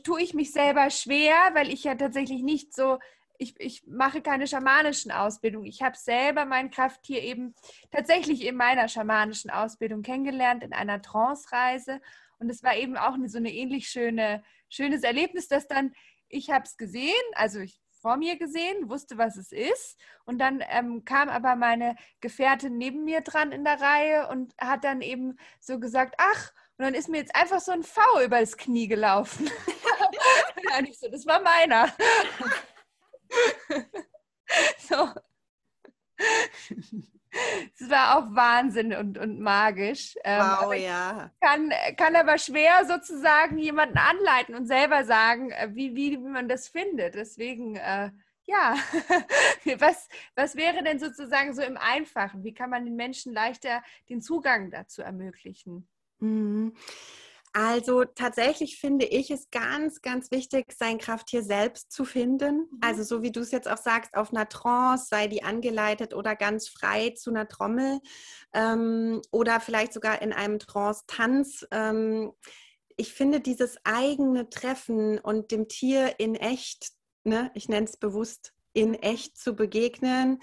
[0.02, 2.98] tue ich mich selber schwer, weil ich ja tatsächlich nicht so,
[3.38, 5.64] ich, ich mache keine schamanischen Ausbildung.
[5.64, 7.54] Ich habe selber mein Krafttier eben
[7.92, 12.00] tatsächlich in meiner schamanischen Ausbildung kennengelernt, in einer Trance-Reise.
[12.38, 15.92] Und es war eben auch so eine ähnlich schöne, schönes Erlebnis, dass dann
[16.28, 19.98] ich habe es gesehen, also ich vor mir gesehen, wusste, was es ist.
[20.24, 24.84] Und dann ähm, kam aber meine Gefährtin neben mir dran in der Reihe und hat
[24.84, 28.38] dann eben so gesagt, ach, und dann ist mir jetzt einfach so ein V über
[28.38, 29.50] das Knie gelaufen.
[31.00, 31.92] so, das war meiner.
[34.78, 35.08] so.
[37.78, 40.16] Es war auch Wahnsinn und, und magisch.
[40.24, 41.30] Ähm, wow, ja.
[41.40, 46.48] Kann, kann aber schwer sozusagen jemanden anleiten und selber sagen, äh, wie, wie, wie man
[46.48, 47.14] das findet.
[47.14, 48.10] Deswegen, äh,
[48.46, 48.76] ja,
[49.78, 52.44] was, was wäre denn sozusagen so im Einfachen?
[52.44, 55.88] Wie kann man den Menschen leichter den Zugang dazu ermöglichen?
[56.20, 56.74] Mhm.
[57.52, 62.68] Also tatsächlich finde ich es ganz, ganz wichtig, sein Krafttier selbst zu finden.
[62.70, 62.78] Mhm.
[62.80, 66.36] Also so wie du es jetzt auch sagst, auf einer Trance, sei die angeleitet oder
[66.36, 68.00] ganz frei zu einer Trommel
[68.52, 71.66] ähm, oder vielleicht sogar in einem Trance-Tanz.
[71.70, 72.32] Ähm,
[72.96, 76.90] ich finde dieses eigene Treffen und dem Tier in echt,
[77.24, 80.40] ne, ich nenne es bewusst, in echt zu begegnen,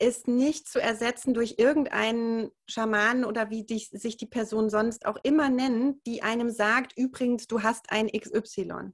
[0.00, 5.18] ist nicht zu ersetzen durch irgendeinen Schamanen oder wie dich, sich die Person sonst auch
[5.24, 8.92] immer nennt, die einem sagt, übrigens, du hast ein XY.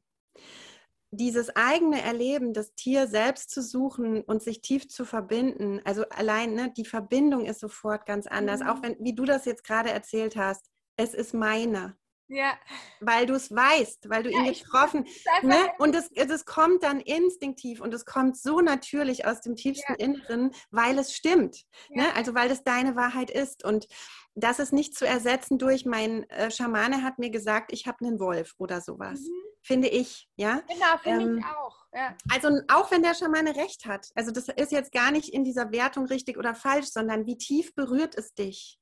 [1.11, 6.55] dieses eigene Erleben, das Tier selbst zu suchen und sich tief zu verbinden, also allein
[6.55, 8.61] ne, die Verbindung ist sofort ganz anders.
[8.61, 8.67] Mhm.
[8.69, 11.97] Auch wenn, wie du das jetzt gerade erzählt hast, es ist meine.
[12.29, 12.55] Ja.
[13.01, 15.07] Weil du es weißt, weil du ja, ihn getroffen
[15.43, 15.57] ne?
[15.79, 20.07] Und es, es kommt dann instinktiv und es kommt so natürlich aus dem tiefsten ja.
[20.07, 21.65] Inneren, weil es stimmt.
[21.91, 22.05] Ja.
[22.05, 22.17] Ne?
[22.17, 23.65] Also weil es deine Wahrheit ist.
[23.65, 23.87] Und
[24.35, 28.19] das ist nicht zu ersetzen durch mein äh, Schamane hat mir gesagt, ich habe einen
[28.19, 29.21] Wolf oder sowas.
[29.21, 29.45] Mhm.
[29.63, 30.61] Finde ich, ja.
[30.69, 31.85] Genau, finde ähm, ich auch.
[31.95, 32.17] Ja.
[32.31, 34.09] Also auch wenn der Schamane recht hat.
[34.15, 37.75] Also das ist jetzt gar nicht in dieser Wertung richtig oder falsch, sondern wie tief
[37.75, 38.79] berührt es dich?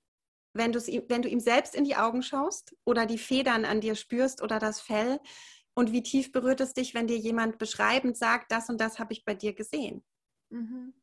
[0.54, 4.42] Wenn, wenn du ihm selbst in die Augen schaust oder die Federn an dir spürst
[4.42, 5.20] oder das Fell
[5.74, 9.12] und wie tief berührt es dich, wenn dir jemand beschreibend sagt, das und das habe
[9.12, 10.04] ich bei dir gesehen.
[10.50, 10.94] Mhm.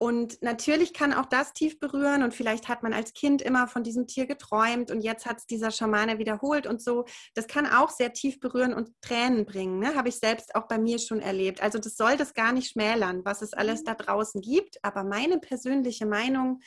[0.00, 3.82] Und natürlich kann auch das tief berühren und vielleicht hat man als Kind immer von
[3.82, 7.04] diesem Tier geträumt und jetzt hat es dieser Schamane wiederholt und so.
[7.34, 9.80] Das kann auch sehr tief berühren und Tränen bringen.
[9.80, 9.96] Ne?
[9.96, 11.60] Habe ich selbst auch bei mir schon erlebt.
[11.60, 13.84] Also das soll das gar nicht schmälern, was es alles mhm.
[13.86, 14.78] da draußen gibt.
[14.84, 16.60] Aber meine persönliche Meinung,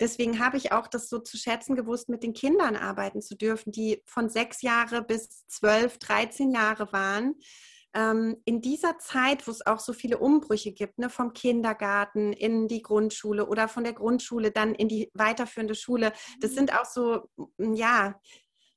[0.00, 3.72] Deswegen habe ich auch das so zu schätzen gewusst, mit den Kindern arbeiten zu dürfen,
[3.72, 7.34] die von sechs Jahre bis zwölf, dreizehn Jahre waren.
[7.94, 12.68] Ähm, in dieser Zeit, wo es auch so viele Umbrüche gibt, ne, vom Kindergarten in
[12.68, 16.56] die Grundschule oder von der Grundschule dann in die weiterführende Schule, das mhm.
[16.56, 17.28] sind auch so,
[17.58, 18.20] ja,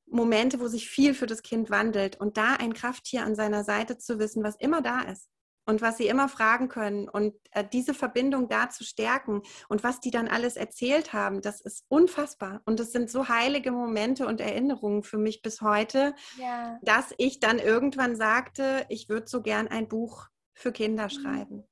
[0.08, 2.20] Momente, wo sich viel für das Kind wandelt.
[2.20, 5.30] Und da ein Krafttier an seiner Seite zu wissen, was immer da ist,
[5.66, 10.00] und was sie immer fragen können und äh, diese Verbindung da zu stärken und was
[10.00, 12.62] die dann alles erzählt haben, das ist unfassbar.
[12.66, 16.80] Und es sind so heilige Momente und Erinnerungen für mich bis heute, ja.
[16.82, 21.10] dass ich dann irgendwann sagte, ich würde so gern ein Buch für Kinder mhm.
[21.10, 21.68] schreiben.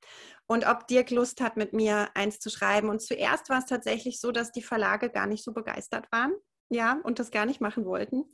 [0.46, 2.88] Und ob Dirk Lust hat, mit mir eins zu schreiben.
[2.88, 6.32] Und zuerst war es tatsächlich so, dass die Verlage gar nicht so begeistert waren
[6.70, 8.24] ja, und das gar nicht machen wollten.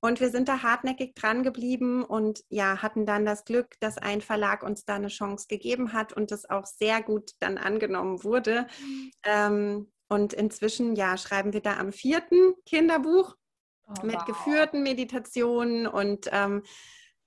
[0.00, 4.20] Und wir sind da hartnäckig dran geblieben und ja, hatten dann das Glück, dass ein
[4.20, 8.66] Verlag uns da eine Chance gegeben hat und das auch sehr gut dann angenommen wurde.
[8.80, 9.10] Mhm.
[9.24, 13.34] Ähm, und inzwischen, ja, schreiben wir da am vierten Kinderbuch
[13.88, 14.24] oh, mit wow.
[14.26, 16.62] geführten Meditationen und ähm,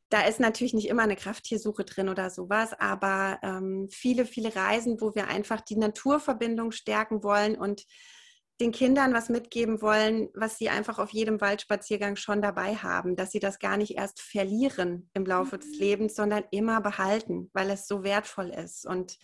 [0.09, 5.01] da ist natürlich nicht immer eine Krafttiersuche drin oder sowas, aber ähm, viele, viele Reisen,
[5.01, 7.86] wo wir einfach die Naturverbindung stärken wollen und
[8.60, 13.32] den Kindern was mitgeben wollen, was sie einfach auf jedem Waldspaziergang schon dabei haben, dass
[13.32, 15.62] sie das gar nicht erst verlieren im Laufe mhm.
[15.62, 18.86] des Lebens, sondern immer behalten, weil es so wertvoll ist.
[18.86, 19.18] Und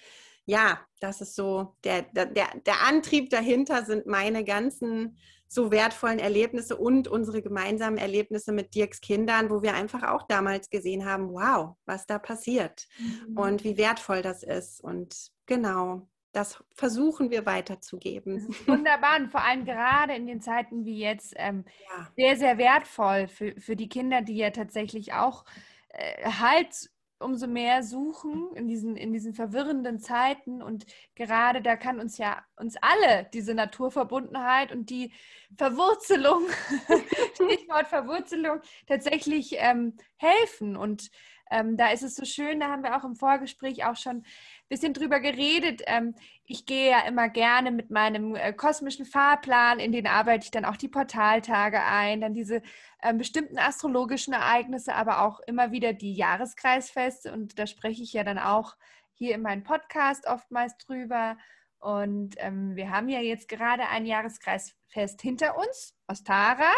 [0.45, 5.17] ja, das ist so, der, der, der Antrieb dahinter sind meine ganzen
[5.47, 10.69] so wertvollen Erlebnisse und unsere gemeinsamen Erlebnisse mit Dirks Kindern, wo wir einfach auch damals
[10.69, 13.37] gesehen haben, wow, was da passiert mhm.
[13.37, 14.83] und wie wertvoll das ist.
[14.83, 18.47] Und genau, das versuchen wir weiterzugeben.
[18.67, 22.11] Wunderbar und vor allem gerade in den Zeiten wie jetzt ähm, ja.
[22.15, 25.45] sehr, sehr wertvoll für, für die Kinder, die ja tatsächlich auch
[25.89, 30.61] äh, Halt umso mehr suchen in diesen, in diesen verwirrenden Zeiten.
[30.61, 35.13] Und gerade da kann uns ja uns alle diese Naturverbundenheit und die
[35.57, 36.43] Verwurzelung,
[37.33, 40.75] Stichwort Verwurzelung, tatsächlich ähm, helfen.
[40.75, 41.09] Und
[41.51, 44.23] ähm, da ist es so schön, da haben wir auch im Vorgespräch auch schon
[44.67, 45.81] bisschen drüber geredet.
[45.85, 46.15] Ähm,
[46.45, 50.65] ich gehe ja immer gerne mit meinem äh, kosmischen Fahrplan, in den arbeite ich dann
[50.65, 52.61] auch die Portaltage ein, dann diese
[53.03, 57.31] ähm, bestimmten astrologischen Ereignisse, aber auch immer wieder die Jahreskreisfeste.
[57.31, 58.75] Und da spreche ich ja dann auch
[59.13, 61.37] hier in meinem Podcast oftmals drüber.
[61.85, 66.71] Und ähm, wir haben ja jetzt gerade ein Jahreskreisfest hinter uns, Ostara.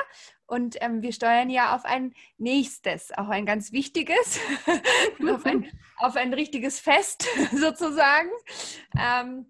[0.47, 4.37] Und ähm, wir steuern ja auf ein nächstes, auch ein ganz wichtiges,
[5.31, 8.27] auf, ein, auf, ein, richtiges Fest sozusagen.
[8.99, 9.49] Ähm,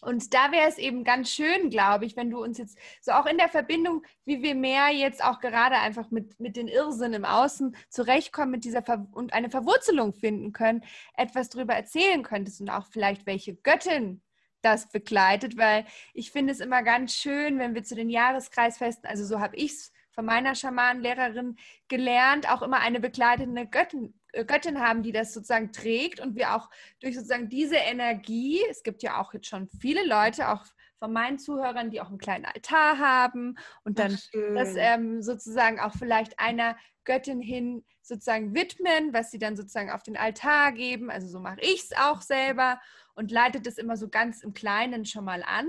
[0.00, 3.26] und da wäre es eben ganz schön, glaube ich, wenn du uns jetzt so auch
[3.26, 7.26] in der Verbindung, wie wir mehr jetzt auch gerade einfach mit, mit den Irrsinn im
[7.26, 10.82] Außen zurechtkommen mit dieser Ver und eine Verwurzelung finden können,
[11.18, 14.22] etwas darüber erzählen könntest und auch vielleicht welche Göttin
[14.66, 19.24] das begleitet, weil ich finde es immer ganz schön, wenn wir zu den Jahreskreisfesten, also
[19.24, 21.56] so habe ich es von meiner Schamanenlehrerin
[21.88, 26.54] gelernt, auch immer eine begleitende Göttin, äh, Göttin haben, die das sozusagen trägt und wir
[26.54, 26.68] auch
[27.00, 30.64] durch sozusagen diese Energie, es gibt ja auch jetzt schon viele Leute, auch
[30.98, 34.18] von meinen Zuhörern, die auch einen kleinen Altar haben und dann
[34.54, 36.76] das ähm, sozusagen auch vielleicht einer
[37.06, 41.10] Göttin hin sozusagen widmen, was sie dann sozusagen auf den Altar geben.
[41.10, 42.78] Also so mache ich es auch selber
[43.14, 45.68] und leite das immer so ganz im Kleinen schon mal an.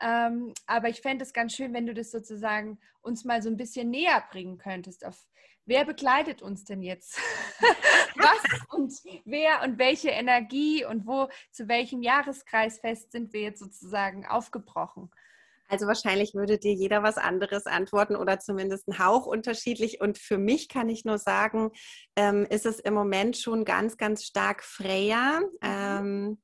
[0.00, 3.56] Ähm, aber ich fände es ganz schön, wenn du das sozusagen uns mal so ein
[3.56, 5.06] bisschen näher bringen könntest.
[5.06, 5.26] Auf
[5.64, 7.18] wer begleitet uns denn jetzt?
[8.16, 8.92] Was und
[9.24, 15.10] wer und welche Energie und wo, zu welchem Jahreskreisfest sind wir jetzt sozusagen aufgebrochen?
[15.72, 20.02] Also wahrscheinlich würde dir jeder was anderes antworten oder zumindest ein Hauch unterschiedlich.
[20.02, 21.70] Und für mich kann ich nur sagen,
[22.14, 25.40] ähm, ist es im Moment schon ganz, ganz stark Freya.
[25.40, 25.48] Mhm.
[25.62, 26.38] Ähm,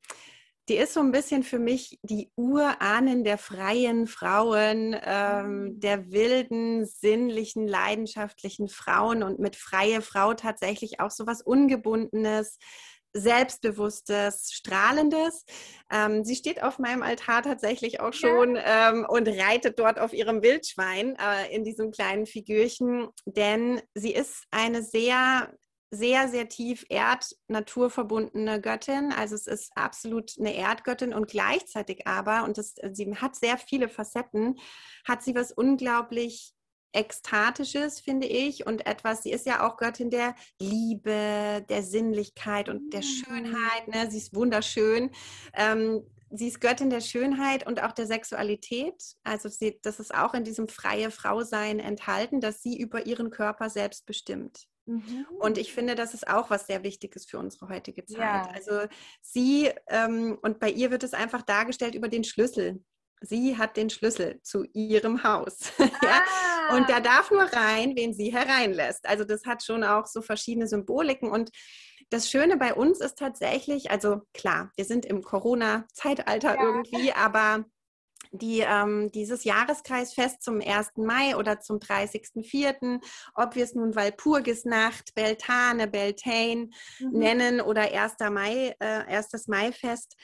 [0.70, 5.80] die ist so ein bisschen für mich die Urahnen der freien Frauen, ähm, mhm.
[5.80, 12.56] der wilden, sinnlichen, leidenschaftlichen Frauen und mit freie Frau tatsächlich auch so was Ungebundenes,
[13.12, 15.44] Selbstbewusstes, Strahlendes.
[15.90, 18.90] Ähm, sie steht auf meinem Altar tatsächlich auch schon ja.
[18.90, 24.44] ähm, und reitet dort auf ihrem Wildschwein äh, in diesem kleinen Figürchen, denn sie ist
[24.50, 25.50] eine sehr
[25.90, 29.12] sehr, sehr tief erd-naturverbundene Göttin.
[29.16, 33.88] Also es ist absolut eine Erdgöttin und gleichzeitig aber, und das, sie hat sehr viele
[33.88, 34.58] Facetten,
[35.06, 36.52] hat sie was unglaublich
[36.92, 42.92] Ekstatisches, finde ich, und etwas, sie ist ja auch Göttin der Liebe, der Sinnlichkeit und
[42.92, 43.88] der Schönheit.
[43.88, 44.10] Ne?
[44.10, 45.10] Sie ist wunderschön.
[45.54, 49.02] Ähm, sie ist Göttin der Schönheit und auch der Sexualität.
[49.24, 53.70] Also sie, das ist auch in diesem freie Frausein enthalten, dass sie über ihren Körper
[53.70, 54.66] selbst bestimmt.
[54.86, 55.26] Mhm.
[55.38, 58.18] Und ich finde, das ist auch was sehr Wichtiges für unsere heutige Zeit.
[58.18, 58.50] Ja.
[58.54, 58.86] Also
[59.20, 62.82] sie, ähm, und bei ihr wird es einfach dargestellt über den Schlüssel.
[63.20, 65.72] Sie hat den Schlüssel zu ihrem Haus.
[65.78, 66.76] ja?
[66.76, 67.00] Und da ah.
[67.00, 69.08] darf nur rein, wen sie hereinlässt.
[69.08, 71.30] Also das hat schon auch so verschiedene Symboliken.
[71.30, 71.50] Und
[72.10, 76.62] das Schöne bei uns ist tatsächlich, also klar, wir sind im Corona-Zeitalter ja.
[76.62, 77.64] irgendwie, aber
[78.32, 80.96] die, ähm, dieses Jahreskreisfest zum 1.
[80.96, 83.00] Mai oder zum 30.04.,
[83.34, 87.10] ob wir es nun Walpurgisnacht, Beltane, Beltane mhm.
[87.10, 88.14] nennen oder 1.
[88.30, 89.48] Mai, äh, 1.
[89.48, 90.16] Maifest,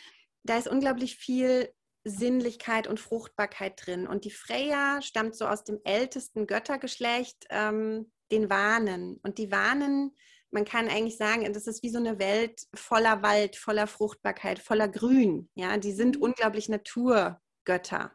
[0.43, 1.71] da ist unglaublich viel
[2.05, 4.07] Sinnlichkeit und Fruchtbarkeit drin.
[4.07, 9.19] Und die Freya stammt so aus dem ältesten Göttergeschlecht, ähm, den Wahnen.
[9.23, 10.15] Und die Wahnen,
[10.51, 14.89] man kann eigentlich sagen, das ist wie so eine Welt voller Wald, voller Fruchtbarkeit, voller
[14.89, 15.49] Grün.
[15.55, 16.23] Ja, die sind mhm.
[16.23, 18.13] unglaublich Naturgötter.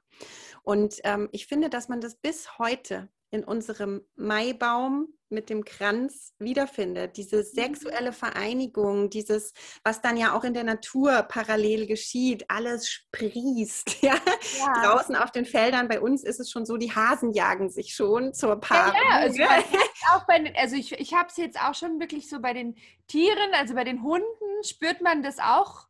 [0.64, 6.34] Und ähm, ich finde, dass man das bis heute in unserem Maibaum mit dem Kranz
[6.39, 7.17] wiederfindet.
[7.17, 7.43] Diese mhm.
[7.43, 9.53] sexuelle Vereinigung, dieses,
[9.84, 13.97] was dann ja auch in der Natur parallel geschieht, alles sprießt.
[14.09, 14.15] Ja?
[14.57, 14.73] ja.
[14.82, 18.34] Draußen auf den Feldern bei uns ist es schon so, die Hasen jagen sich schon
[18.34, 18.95] zur Paarung.
[18.95, 19.25] Ja, ja.
[19.25, 19.43] Also,
[20.13, 22.75] auch bei den, also ich, ich habe es jetzt auch schon wirklich so bei den
[23.07, 25.89] Tieren, also bei den Hunden spürt man das auch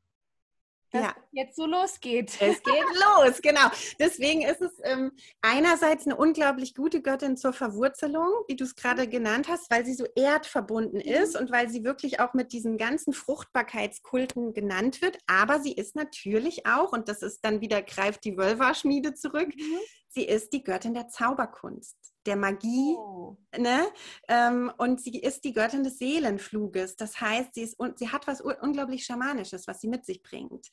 [0.92, 1.16] dass ja.
[1.18, 2.32] es jetzt so losgeht.
[2.40, 3.70] Es geht los, genau.
[4.00, 5.12] Deswegen ist es ähm,
[5.42, 9.94] einerseits eine unglaublich gute Göttin zur Verwurzelung, wie du es gerade genannt hast, weil sie
[9.94, 11.24] so erdverbunden mhm.
[11.24, 15.18] ist und weil sie wirklich auch mit diesen ganzen Fruchtbarkeitskulten genannt wird.
[15.28, 19.80] Aber sie ist natürlich auch, und das ist dann wieder, greift die Wölverschmiede zurück, mhm.
[20.10, 21.98] sie ist die Göttin der Zauberkunst
[22.30, 22.96] der Magie.
[22.98, 23.38] Oh.
[23.58, 23.88] Ne?
[24.28, 26.96] Ähm, und sie ist die Göttin des Seelenfluges.
[26.96, 30.68] Das heißt, sie, ist, sie hat was unglaublich Schamanisches, was sie mit sich bringt.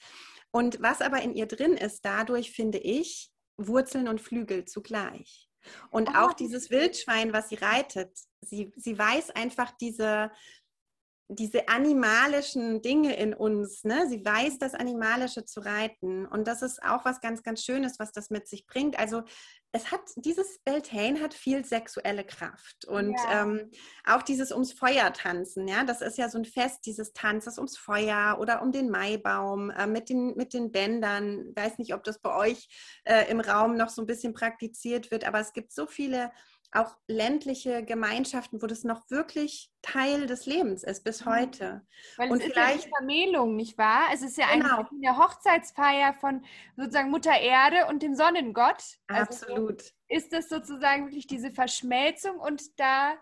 [0.51, 5.49] Und was aber in ihr drin ist, dadurch finde ich Wurzeln und Flügel zugleich.
[5.91, 10.31] Und oh, auch dieses Wildschwein, was sie reitet, sie, sie weiß einfach diese,
[11.29, 14.07] diese animalischen Dinge in uns, ne?
[14.09, 16.25] sie weiß das Animalische zu reiten.
[16.27, 18.99] Und das ist auch was ganz, ganz Schönes, was das mit sich bringt.
[18.99, 19.23] Also
[19.73, 23.43] es hat, dieses Beltane hat viel sexuelle Kraft und ja.
[23.43, 23.71] ähm,
[24.05, 27.77] auch dieses ums Feuer tanzen, ja, das ist ja so ein Fest, dieses Tanzes ums
[27.77, 31.49] Feuer oder um den Maibaum äh, mit, den, mit den Bändern.
[31.51, 32.69] Ich weiß nicht, ob das bei euch
[33.05, 36.31] äh, im Raum noch so ein bisschen praktiziert wird, aber es gibt so viele
[36.73, 41.31] auch ländliche Gemeinschaften, wo das noch wirklich Teil des Lebens ist bis mhm.
[41.31, 41.87] heute.
[42.17, 44.09] Weil und es vielleicht ist ja Vermählung, nicht wahr?
[44.13, 44.79] Es ist ja genau.
[44.79, 46.45] eigentlich eine Hochzeitsfeier von
[46.77, 48.83] sozusagen Mutter Erde und dem Sonnengott.
[49.07, 49.93] Also Absolut.
[50.09, 53.15] Ist das sozusagen wirklich diese Verschmelzung und da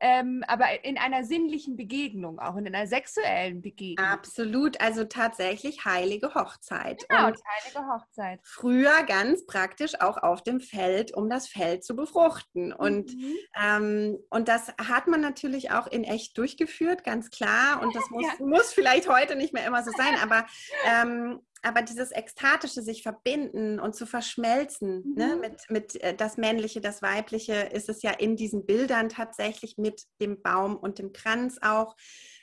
[0.00, 4.06] ähm, aber in einer sinnlichen Begegnung, auch in einer sexuellen Begegnung.
[4.06, 7.06] Absolut, also tatsächlich heilige Hochzeit.
[7.08, 8.40] Genau, und heilige Hochzeit.
[8.42, 12.72] Früher ganz praktisch auch auf dem Feld, um das Feld zu befruchten.
[12.72, 13.34] Und, mhm.
[13.60, 17.82] ähm, und das hat man natürlich auch in echt durchgeführt, ganz klar.
[17.82, 18.44] Und das muss, ja.
[18.44, 20.46] muss vielleicht heute nicht mehr immer so sein, aber
[20.86, 25.30] ähm, aber dieses ekstatische sich verbinden und zu verschmelzen ne, mhm.
[25.30, 29.76] ne, mit, mit äh, das Männliche, das Weibliche, ist es ja in diesen Bildern tatsächlich
[29.78, 31.96] mit dem Baum und dem Kranz auch.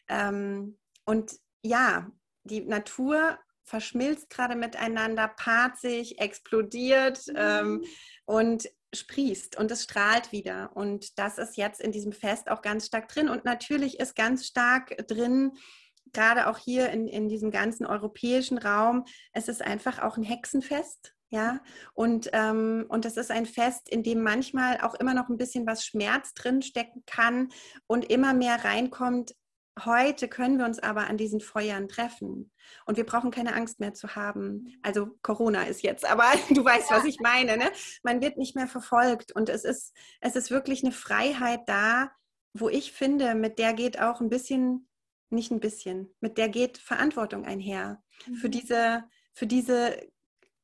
[0.08, 2.12] Ähm, und ja,
[2.44, 7.36] die Natur verschmilzt gerade miteinander, paart sich, explodiert mhm.
[7.36, 7.84] ähm,
[8.26, 10.72] und sprießt und es strahlt wieder.
[10.76, 13.30] Und das ist jetzt in diesem Fest auch ganz stark drin.
[13.30, 15.52] Und natürlich ist ganz stark drin,
[16.16, 21.14] gerade auch hier in, in diesem ganzen europäischen Raum, es ist einfach auch ein Hexenfest.
[21.30, 21.60] Ja,
[21.94, 25.66] und, ähm, und das ist ein Fest, in dem manchmal auch immer noch ein bisschen
[25.66, 27.50] was Schmerz drin stecken kann
[27.88, 29.34] und immer mehr reinkommt,
[29.84, 32.52] heute können wir uns aber an diesen Feuern treffen
[32.86, 34.78] und wir brauchen keine Angst mehr zu haben.
[34.82, 36.98] Also Corona ist jetzt, aber du weißt, ja.
[36.98, 37.58] was ich meine.
[37.58, 37.72] Ne?
[38.04, 42.12] Man wird nicht mehr verfolgt und es ist, es ist wirklich eine Freiheit da,
[42.54, 44.88] wo ich finde, mit der geht auch ein bisschen,
[45.36, 48.36] nicht ein bisschen, mit der geht Verantwortung einher mhm.
[48.36, 49.98] für diese, für diese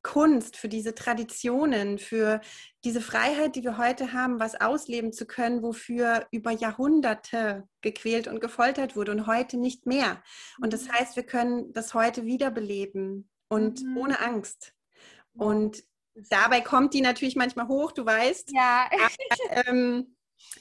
[0.03, 2.41] Kunst, für diese Traditionen, für
[2.83, 8.41] diese Freiheit, die wir heute haben, was ausleben zu können, wofür über Jahrhunderte gequält und
[8.41, 10.23] gefoltert wurde und heute nicht mehr.
[10.61, 10.93] Und das mhm.
[10.93, 13.97] heißt, wir können das heute wiederbeleben und mhm.
[13.97, 14.73] ohne Angst.
[15.33, 15.83] Und
[16.29, 18.51] dabei kommt die natürlich manchmal hoch, du weißt.
[18.53, 18.89] Ja.
[18.91, 20.15] Aber, ähm,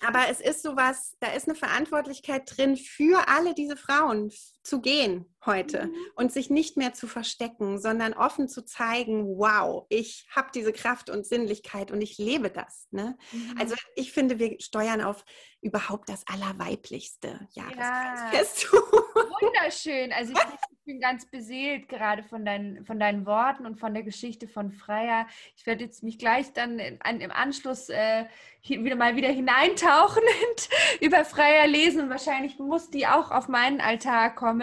[0.07, 4.33] aber es ist sowas, da ist eine Verantwortlichkeit drin, für alle diese Frauen
[4.71, 5.95] zu gehen heute mhm.
[6.15, 11.11] und sich nicht mehr zu verstecken, sondern offen zu zeigen, wow, ich habe diese Kraft
[11.11, 12.87] und Sinnlichkeit und ich lebe das.
[12.91, 13.17] Ne?
[13.33, 13.55] Mhm.
[13.59, 15.25] Also ich finde, wir steuern auf
[15.63, 18.71] überhaupt das Allerweiblichste Jahreskreisfest.
[18.73, 18.81] Ja.
[19.41, 20.13] Wunderschön.
[20.13, 20.33] Also
[20.73, 24.73] ich bin ganz beseelt gerade von deinen, von deinen Worten und von der Geschichte von
[24.73, 25.27] Freier.
[25.57, 28.27] Ich werde jetzt mich gleich dann in, an, im Anschluss äh,
[28.63, 30.69] wieder mal wieder hineintauchen und
[31.01, 34.60] über Freier lesen und wahrscheinlich muss die auch auf meinen Altar kommen,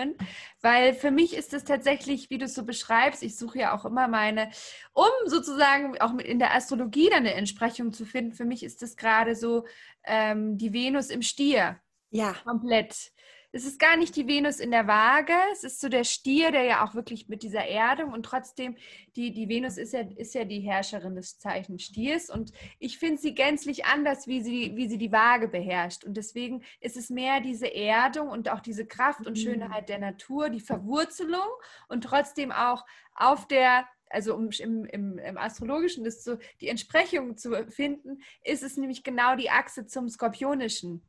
[0.62, 3.86] weil für mich ist es tatsächlich, wie du es so beschreibst, ich suche ja auch
[3.86, 4.50] immer meine,
[4.94, 8.96] um sozusagen auch in der Astrologie dann eine Entsprechung zu finden, für mich ist es
[8.96, 9.66] gerade so
[10.04, 11.80] ähm, die Venus im Stier.
[12.10, 12.34] Ja.
[12.44, 13.12] Komplett
[13.52, 16.64] es ist gar nicht die Venus in der Waage, es ist so der Stier, der
[16.64, 18.76] ja auch wirklich mit dieser Erdung und trotzdem,
[19.16, 23.22] die, die Venus ist ja, ist ja die Herrscherin des Zeichens Stiers und ich finde
[23.22, 26.04] sie gänzlich anders, wie sie, wie sie die Waage beherrscht.
[26.04, 29.42] Und deswegen ist es mehr diese Erdung und auch diese Kraft und mhm.
[29.42, 31.48] Schönheit der Natur, die Verwurzelung
[31.88, 32.86] und trotzdem auch
[33.16, 38.64] auf der also um im, im, im, Astrologischen das so die Entsprechung zu finden, ist
[38.64, 41.04] es nämlich genau die Achse zum Skorpionischen.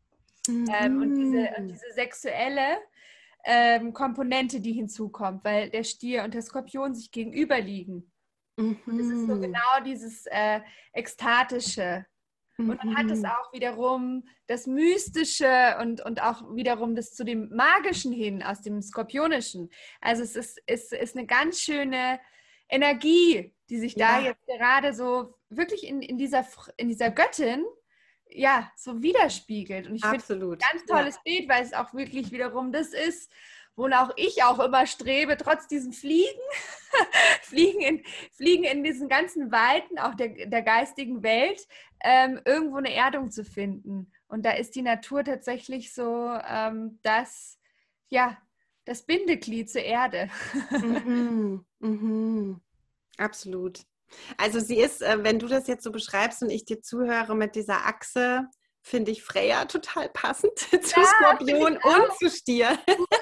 [0.49, 0.66] Mhm.
[0.80, 2.78] Ähm, und, diese, und, diese, sexuelle
[3.44, 8.11] ähm, Komponente, die hinzukommt, weil der Stier und der Skorpion sich gegenüberliegen.
[8.57, 8.78] Mhm.
[8.86, 9.42] Und es ist so mhm.
[9.42, 10.61] genau dieses äh,
[10.92, 12.07] Ekstatische.
[12.59, 13.26] Und dann hat es mhm.
[13.26, 18.82] auch wiederum das Mystische und, und auch wiederum das zu dem Magischen hin, aus dem
[18.82, 19.70] Skorpionischen.
[20.01, 22.18] Also es ist, ist, ist eine ganz schöne
[22.68, 24.18] Energie, die sich ja.
[24.18, 26.44] da jetzt gerade so wirklich in, in, dieser,
[26.76, 27.64] in dieser Göttin
[28.31, 29.87] ja, so widerspiegelt.
[29.87, 31.20] Und ich finde ein ganz tolles ja.
[31.24, 33.31] Bild, weil es auch wirklich wiederum das ist,
[33.76, 36.41] wonach ich auch immer strebe, trotz diesem Fliegen,
[37.43, 41.66] Fliegen, in, Fliegen in diesen ganzen Weiten, auch der, der geistigen Welt,
[42.01, 44.12] ähm, irgendwo eine Erdung zu finden.
[44.26, 47.59] Und da ist die Natur tatsächlich so, ähm, das,
[48.09, 48.37] ja,
[48.85, 50.29] das Bindeglied zur Erde.
[50.70, 52.61] mhm, mhm.
[53.16, 53.85] Absolut.
[54.37, 57.55] Also sie ist, äh, wenn du das jetzt so beschreibst und ich dir zuhöre mit
[57.55, 58.49] dieser Achse,
[58.83, 62.79] finde ich Freya total passend zu ja, Skorpion und zu Stier.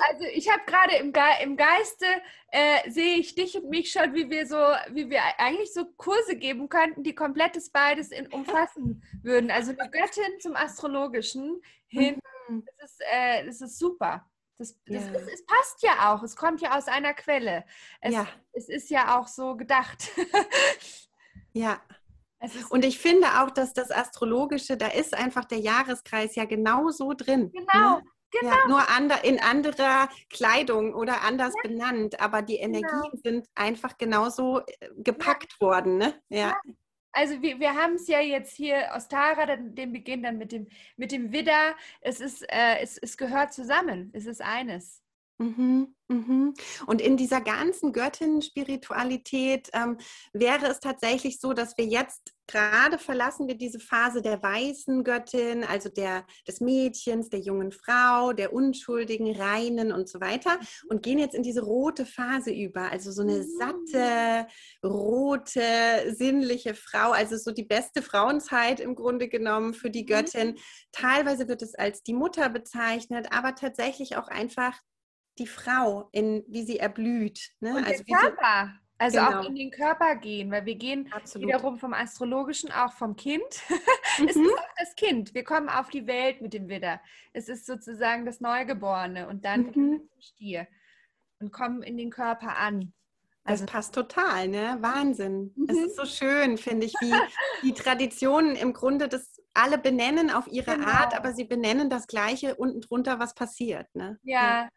[0.09, 2.07] Also ich habe gerade im, Ge im Geiste
[2.53, 4.57] äh, sehe ich dich und mich schon, wie wir so,
[4.93, 9.51] wie wir eigentlich so Kurse geben könnten, die komplettes beides in, umfassen würden.
[9.51, 12.20] Also eine Göttin zum Astrologischen hin.
[12.49, 12.64] Mhm.
[12.78, 14.24] Das, ist, äh, das ist super.
[14.59, 15.12] Das, das ja.
[15.12, 16.22] ist, es passt ja auch.
[16.22, 17.64] Es kommt ja aus einer Quelle.
[18.00, 18.26] Es, ja.
[18.52, 20.11] es ist ja auch so gedacht.
[21.52, 21.80] ja.
[22.70, 27.12] Und ich finde auch, dass das Astrologische, da ist einfach der Jahreskreis ja genau so
[27.12, 27.50] drin.
[27.52, 27.96] Genau.
[27.96, 28.02] Ne?
[28.30, 28.52] Genau.
[28.52, 31.70] Ja, nur ander, in anderer Kleidung oder anders ja.
[31.70, 32.78] benannt, aber die genau.
[32.78, 33.22] Energien genau.
[33.22, 35.66] sind einfach genauso äh, gepackt ja.
[35.66, 35.98] worden.
[35.98, 36.20] Ne?
[36.28, 36.54] Ja.
[37.16, 40.66] Also wir, wir haben es ja jetzt hier aus Tara, den, Beginn dann mit dem,
[40.98, 41.74] mit dem Widder.
[42.02, 45.02] Es, ist, äh, es, es gehört zusammen, es ist eines.
[45.39, 46.55] Mhm, mhm.
[46.87, 49.99] Und in dieser ganzen Göttin-Spiritualität ähm,
[50.32, 55.64] wäre es tatsächlich so, dass wir jetzt gerade verlassen wir diese Phase der weißen Göttin,
[55.64, 60.89] also der, des Mädchens, der jungen Frau, der unschuldigen, reinen und so weiter mhm.
[60.89, 64.47] und gehen jetzt in diese rote Phase über, also so eine satte,
[64.82, 70.57] rote, sinnliche Frau, also so die beste Frauenzeit im Grunde genommen für die Göttin.
[70.93, 74.80] Teilweise wird es als die Mutter bezeichnet, aber tatsächlich auch einfach
[75.39, 77.53] die Frau, in wie sie erblüht.
[77.61, 77.76] Ne?
[77.76, 78.72] Und also der Körper.
[78.99, 79.41] Also genau.
[79.41, 81.49] auch in den Körper gehen, weil wir gehen Absolut.
[81.49, 83.43] wiederum vom Astrologischen, auch vom Kind.
[84.18, 84.28] Mhm.
[84.28, 85.34] es ist auch das Kind.
[85.34, 87.03] Wir kommen auf die Welt mit dem Widder.
[87.34, 90.09] Es ist sozusagen das Neugeborene und dann mhm.
[90.18, 90.66] Stier
[91.39, 92.95] und kommen in den Körper an.
[93.45, 94.78] Also das passt total, ne?
[94.80, 95.53] Wahnsinn.
[95.55, 95.66] Mhm.
[95.68, 97.12] Es ist so schön, finde ich, wie
[97.62, 100.89] die Traditionen im Grunde das alle benennen auf ihre genau.
[100.89, 103.95] Art, aber sie benennen das Gleiche unten drunter, was passiert.
[103.95, 104.18] Ne?
[104.22, 104.68] Ja, ja.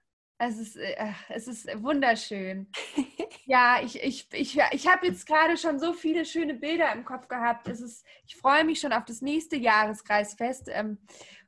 [0.42, 0.96] Es ist, äh,
[1.28, 2.72] es ist wunderschön.
[3.46, 7.28] ja, ich, ich, ich, ich habe jetzt gerade schon so viele schöne Bilder im Kopf
[7.28, 7.68] gehabt.
[7.68, 10.70] Es ist, ich freue mich schon auf das nächste Jahreskreisfest.
[10.72, 10.98] Ähm,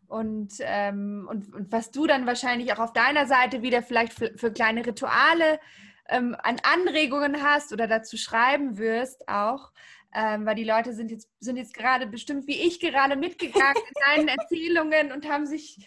[0.07, 4.37] und, ähm, und, und was du dann wahrscheinlich auch auf deiner Seite wieder vielleicht für,
[4.37, 5.61] für kleine Rituale
[6.09, 9.71] ähm, an Anregungen hast oder dazu schreiben wirst auch.
[10.13, 14.25] Ähm, weil die Leute sind jetzt, sind jetzt gerade bestimmt wie ich gerade mitgegangen in
[14.25, 15.77] deinen Erzählungen und haben sich,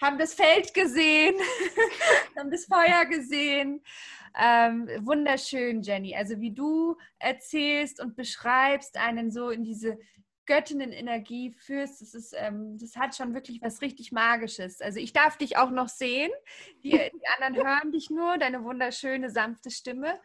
[0.00, 1.34] haben das Feld gesehen,
[2.38, 3.82] haben das Feuer gesehen.
[4.40, 6.14] Ähm, wunderschön, Jenny.
[6.14, 9.98] Also wie du erzählst und beschreibst, einen so in diese
[10.46, 14.80] Göttinnenenergie führst, das, ist, ähm, das hat schon wirklich was richtig Magisches.
[14.80, 16.30] Also ich darf dich auch noch sehen.
[16.82, 20.20] Die, die anderen hören dich nur, deine wunderschöne, sanfte Stimme.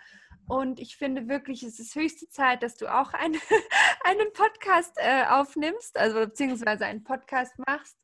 [0.47, 3.37] Und ich finde wirklich, es ist höchste Zeit, dass du auch eine,
[4.03, 7.97] einen Podcast äh, aufnimmst, also beziehungsweise einen Podcast machst.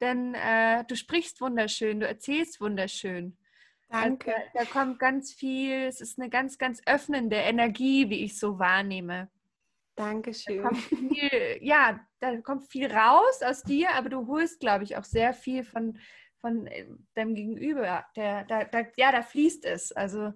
[0.00, 3.36] Denn äh, du sprichst wunderschön, du erzählst wunderschön.
[3.88, 4.34] Danke.
[4.34, 8.58] Also, da kommt ganz viel, es ist eine ganz, ganz öffnende Energie, wie ich so
[8.58, 9.30] wahrnehme.
[9.96, 10.62] Dankeschön.
[10.62, 15.04] Da viel, ja, da kommt viel raus aus dir, aber du holst, glaube ich, auch
[15.04, 15.98] sehr viel von,
[16.36, 18.04] von äh, deinem Gegenüber.
[18.14, 19.90] Der, da, da, ja, da fließt es.
[19.90, 20.32] Also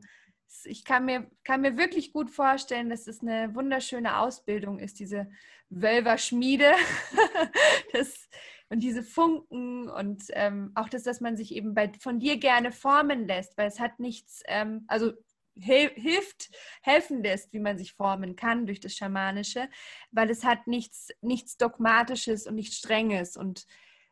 [0.65, 5.31] ich kann mir, kann mir wirklich gut vorstellen, dass es eine wunderschöne Ausbildung ist, diese
[5.71, 6.73] Wölverschmiede.
[7.93, 8.29] das,
[8.73, 12.73] und diese Funken und ähm, auch das, dass man sich eben bei, von dir gerne
[12.73, 15.13] formen lässt, weil es hat nichts, ähm, also
[15.55, 16.51] hilft,
[16.81, 19.69] helfen lässt, wie man sich formen kann durch das Schamanische,
[20.11, 23.67] weil es hat nichts, nichts Dogmatisches und nichts Strenges und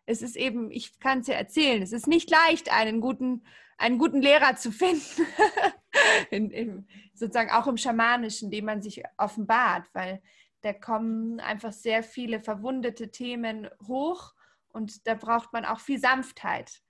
[0.05, 3.43] es ist eben, ich kann es ja erzählen, es ist nicht leicht, einen guten,
[3.79, 5.27] einen guten Lehrer zu finden,
[6.31, 10.21] in, in, sozusagen auch im Schamanischen, dem man sich offenbart, weil
[10.61, 14.35] da kommen einfach sehr viele verwundete Themen hoch
[14.73, 16.81] und da braucht man auch viel Sanftheit.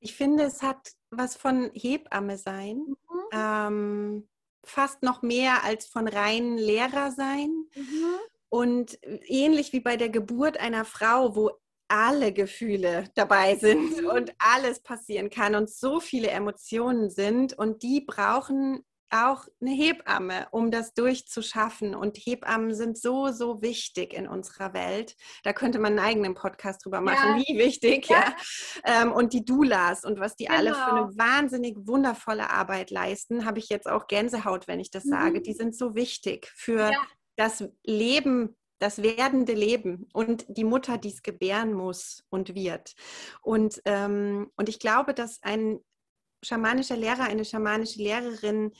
[0.00, 2.96] Ich finde, es hat was von Hebamme sein, mhm.
[3.32, 4.28] ähm,
[4.64, 7.50] fast noch mehr als von rein Lehrer sein.
[7.74, 8.18] Mhm.
[8.48, 11.52] Und ähnlich wie bei der Geburt einer Frau, wo
[11.90, 14.06] alle Gefühle dabei sind mhm.
[14.06, 20.48] und alles passieren kann und so viele Emotionen sind und die brauchen auch eine Hebamme,
[20.50, 21.94] um das durchzuschaffen.
[21.94, 25.16] Und Hebammen sind so, so wichtig in unserer Welt.
[25.42, 27.44] Da könnte man einen eigenen Podcast drüber machen, ja.
[27.46, 28.20] wie wichtig, ja.
[28.20, 29.02] ja.
[29.02, 30.58] Ähm, und die Doulas und was die genau.
[30.58, 31.18] alle für eine genau.
[31.18, 35.10] wahnsinnig wundervolle Arbeit leisten, habe ich jetzt auch Gänsehaut, wenn ich das mhm.
[35.10, 35.42] sage.
[35.42, 37.02] Die sind so wichtig für ja.
[37.36, 42.94] das Leben das werdende Leben und die Mutter, die es gebären muss und wird.
[43.42, 45.80] Und, ähm, und ich glaube, dass ein
[46.42, 48.72] schamanischer Lehrer, eine schamanische Lehrerin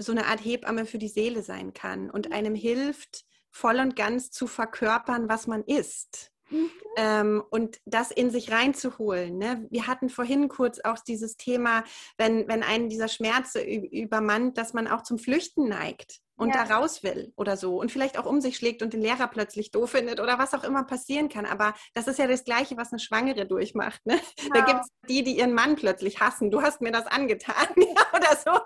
[0.00, 2.34] so eine Art Hebamme für die Seele sein kann und mhm.
[2.34, 6.32] einem hilft, voll und ganz zu verkörpern, was man ist.
[6.50, 6.70] Mhm.
[6.96, 9.38] Ähm, und das in sich reinzuholen.
[9.38, 9.66] Ne?
[9.70, 11.84] Wir hatten vorhin kurz auch dieses Thema,
[12.18, 16.64] wenn, wenn einen dieser Schmerze übermannt, dass man auch zum Flüchten neigt und ja.
[16.64, 19.70] da raus will oder so und vielleicht auch um sich schlägt und den Lehrer plötzlich
[19.72, 21.44] doof findet oder was auch immer passieren kann.
[21.44, 24.00] Aber das ist ja das Gleiche, was eine Schwangere durchmacht.
[24.06, 24.18] Ne?
[24.36, 24.54] Genau.
[24.54, 26.50] Da gibt es die, die ihren Mann plötzlich hassen.
[26.50, 27.68] Du hast mir das angetan
[28.14, 28.58] oder so.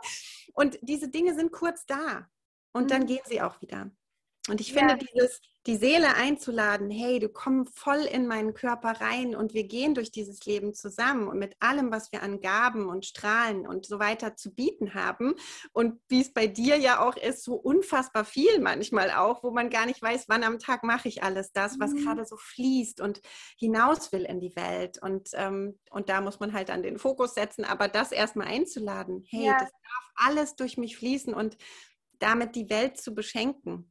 [0.54, 2.28] Und diese Dinge sind kurz da
[2.72, 2.88] und mhm.
[2.88, 3.90] dann gehen sie auch wieder.
[4.50, 4.98] Und ich finde, ja.
[4.98, 9.94] dieses, die Seele einzuladen, hey, du komm voll in meinen Körper rein und wir gehen
[9.94, 13.98] durch dieses Leben zusammen und mit allem, was wir an Gaben und Strahlen und so
[13.98, 15.34] weiter zu bieten haben.
[15.72, 19.70] Und wie es bei dir ja auch ist, so unfassbar viel manchmal auch, wo man
[19.70, 22.04] gar nicht weiß, wann am Tag mache ich alles das, was mhm.
[22.04, 23.22] gerade so fließt und
[23.58, 24.98] hinaus will in die Welt.
[25.00, 29.24] Und, ähm, und da muss man halt dann den Fokus setzen, aber das erstmal einzuladen,
[29.30, 29.58] hey, ja.
[29.58, 31.56] das darf alles durch mich fließen und
[32.18, 33.90] damit die Welt zu beschenken.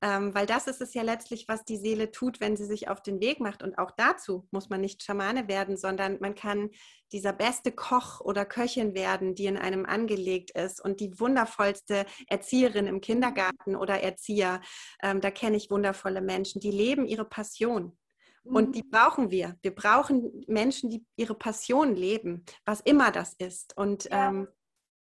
[0.00, 3.02] Ähm, weil das ist es ja letztlich, was die Seele tut, wenn sie sich auf
[3.02, 3.62] den Weg macht.
[3.62, 6.70] Und auch dazu muss man nicht Schamane werden, sondern man kann
[7.10, 12.86] dieser beste Koch oder Köchin werden, die in einem angelegt ist und die wundervollste Erzieherin
[12.86, 14.60] im Kindergarten oder Erzieher.
[15.02, 17.96] Ähm, da kenne ich wundervolle Menschen, die leben ihre Passion.
[18.44, 18.90] Und die mhm.
[18.90, 19.56] brauchen wir.
[19.62, 23.76] Wir brauchen Menschen, die ihre Passion leben, was immer das ist.
[23.76, 24.28] Und ja.
[24.28, 24.48] ähm,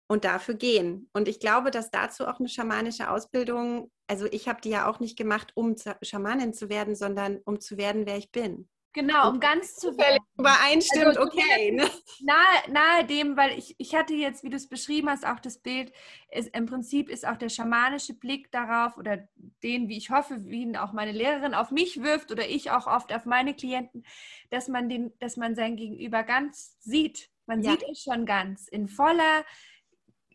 [0.09, 1.07] und dafür gehen.
[1.13, 4.99] Und ich glaube, dass dazu auch eine schamanische Ausbildung, also ich habe die ja auch
[4.99, 8.67] nicht gemacht, um Schamanin zu werden, sondern um zu werden, wer ich bin.
[8.93, 10.17] Genau, um ganz zu werden.
[10.35, 11.71] Übereinstimmt, also, okay.
[11.71, 11.87] Ne?
[12.21, 15.59] Nahe, nahe dem, weil ich, ich hatte jetzt, wie du es beschrieben hast, auch das
[15.59, 15.93] Bild,
[16.31, 19.27] ist, im Prinzip ist auch der schamanische Blick darauf oder
[19.61, 22.87] den, wie ich hoffe, wie ihn auch meine Lehrerin auf mich wirft oder ich auch
[22.87, 24.03] oft auf meine Klienten,
[24.49, 27.29] dass man, den, dass man sein Gegenüber ganz sieht.
[27.45, 27.71] Man ja.
[27.71, 29.45] sieht es schon ganz in voller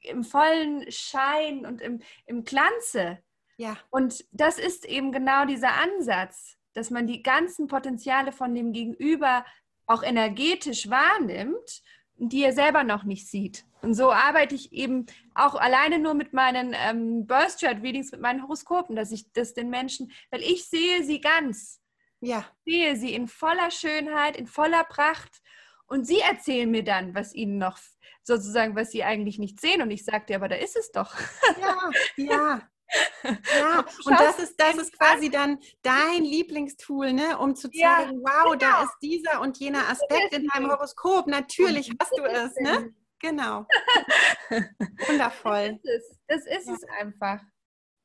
[0.04, 3.18] im vollen Schein und im, im Glanze.
[3.56, 3.76] Ja.
[3.90, 9.44] Und das ist eben genau dieser Ansatz, dass man die ganzen Potenziale von dem Gegenüber
[9.86, 11.82] auch energetisch wahrnimmt,
[12.16, 13.64] die er selber noch nicht sieht.
[13.82, 18.20] Und so arbeite ich eben auch alleine nur mit meinen ähm, Birth Chart Readings, mit
[18.20, 21.80] meinen Horoskopen, dass ich das den Menschen, weil ich sehe sie ganz.
[22.20, 22.46] Ja.
[22.64, 25.42] Ich sehe sie in voller Schönheit, in voller Pracht
[25.94, 27.78] und sie erzählen mir dann, was ihnen noch
[28.24, 29.80] sozusagen, was sie eigentlich nicht sehen.
[29.80, 31.14] Und ich sagte, aber da ist es doch.
[31.60, 32.62] Ja, ja.
[33.58, 37.38] Ja, und das ist, das ist quasi dann dein Lieblingstool, ne?
[37.38, 38.54] um zu zeigen, ja, wow, genau.
[38.56, 41.26] da ist dieser und jener Aspekt in deinem Horoskop.
[41.26, 42.94] Natürlich hast du es, ne?
[43.20, 43.66] Genau.
[45.08, 45.80] Wundervoll.
[45.82, 46.74] Das ist es, das ist ja.
[46.74, 47.40] es einfach.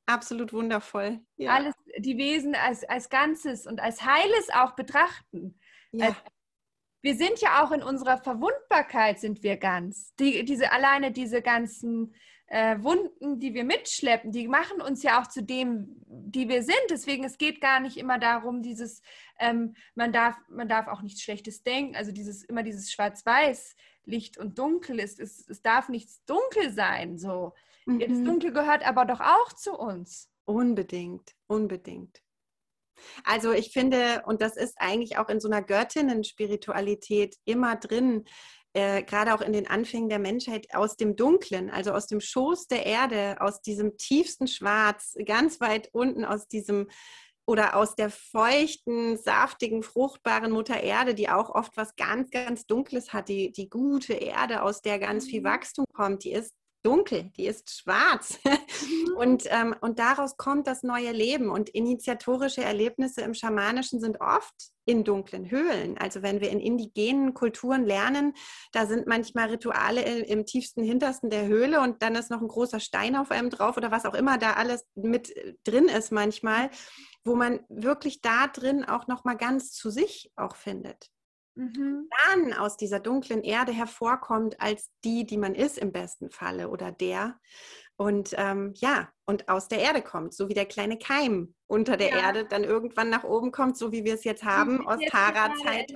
[0.06, 1.20] Absolut wundervoll.
[1.36, 1.52] Ja.
[1.52, 5.60] Alles, die Wesen als, als Ganzes und als Heiles auch betrachten.
[5.92, 6.08] Ja.
[6.08, 6.16] Als,
[7.02, 10.14] wir sind ja auch in unserer Verwundbarkeit sind wir ganz.
[10.16, 12.14] Die, diese, alleine diese ganzen
[12.48, 16.82] äh, Wunden, die wir mitschleppen, die machen uns ja auch zu dem, die wir sind.
[16.90, 19.02] Deswegen, es geht gar nicht immer darum, dieses,
[19.40, 23.76] ähm, man, darf, man darf auch nichts Schlechtes denken, also dieses, immer dieses Schwarz-Weiß,
[24.06, 27.54] Licht und Dunkel ist, es, es darf nichts dunkel sein, so.
[27.86, 28.00] Mhm.
[28.00, 30.30] Das Dunkel gehört aber doch auch zu uns.
[30.46, 32.24] Unbedingt, unbedingt.
[33.24, 38.26] Also ich finde, und das ist eigentlich auch in so einer Göttinnen-Spiritualität immer drin,
[38.74, 42.68] äh, gerade auch in den Anfängen der Menschheit, aus dem Dunklen, also aus dem Schoß
[42.68, 46.88] der Erde, aus diesem tiefsten Schwarz, ganz weit unten, aus diesem
[47.50, 53.12] oder aus der feuchten, saftigen, fruchtbaren Mutter Erde, die auch oft was ganz, ganz Dunkles
[53.12, 55.46] hat, die, die gute Erde, aus der ganz viel mhm.
[55.46, 56.54] Wachstum kommt, die ist
[56.84, 58.40] dunkel, die ist schwarz.
[58.80, 59.18] Mhm.
[59.18, 61.50] Und, ähm, und daraus kommt das neue Leben.
[61.50, 64.56] Und initiatorische Erlebnisse im Schamanischen sind oft
[64.86, 65.98] in dunklen Höhlen.
[65.98, 68.34] Also wenn wir in indigenen Kulturen lernen,
[68.72, 72.48] da sind manchmal Rituale im, im tiefsten, hintersten der Höhle und dann ist noch ein
[72.48, 76.12] großer Stein auf einem drauf oder was auch immer da alles mit äh, drin ist
[76.12, 76.70] manchmal,
[77.24, 81.12] wo man wirklich da drin auch noch mal ganz zu sich auch findet
[81.60, 82.10] mhm.
[82.28, 86.92] dann aus dieser dunklen Erde hervorkommt als die, die man ist im besten Falle oder
[86.92, 87.40] der.
[87.98, 92.10] Und ähm, ja, und aus der Erde kommt, so wie der kleine Keim unter der
[92.10, 92.20] ja.
[92.20, 95.94] Erde dann irgendwann nach oben kommt, so wie wir es jetzt haben aus Tara-Zeit.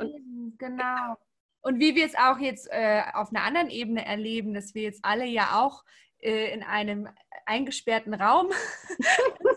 [0.57, 1.16] Genau.
[1.61, 4.99] Und wie wir es auch jetzt äh, auf einer anderen Ebene erleben, dass wir jetzt
[5.03, 5.86] alle ja auch
[6.20, 7.07] äh, in einem
[7.45, 8.51] eingesperrten Raum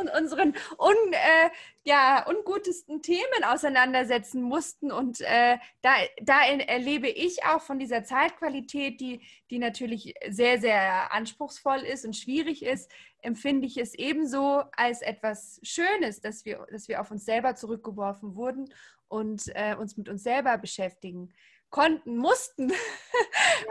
[0.00, 1.50] und unseren un, äh,
[1.84, 4.92] ja, ungutesten Themen auseinandersetzen mussten.
[4.92, 5.90] Und äh, da,
[6.22, 9.20] da erlebe ich auch von dieser Zeitqualität, die,
[9.50, 12.90] die natürlich sehr, sehr anspruchsvoll ist und schwierig ist,
[13.22, 18.34] empfinde ich es ebenso als etwas Schönes, dass wir, dass wir auf uns selber zurückgeworfen
[18.34, 18.72] wurden
[19.08, 21.32] und äh, uns mit uns selber beschäftigen
[21.70, 22.72] konnten, mussten.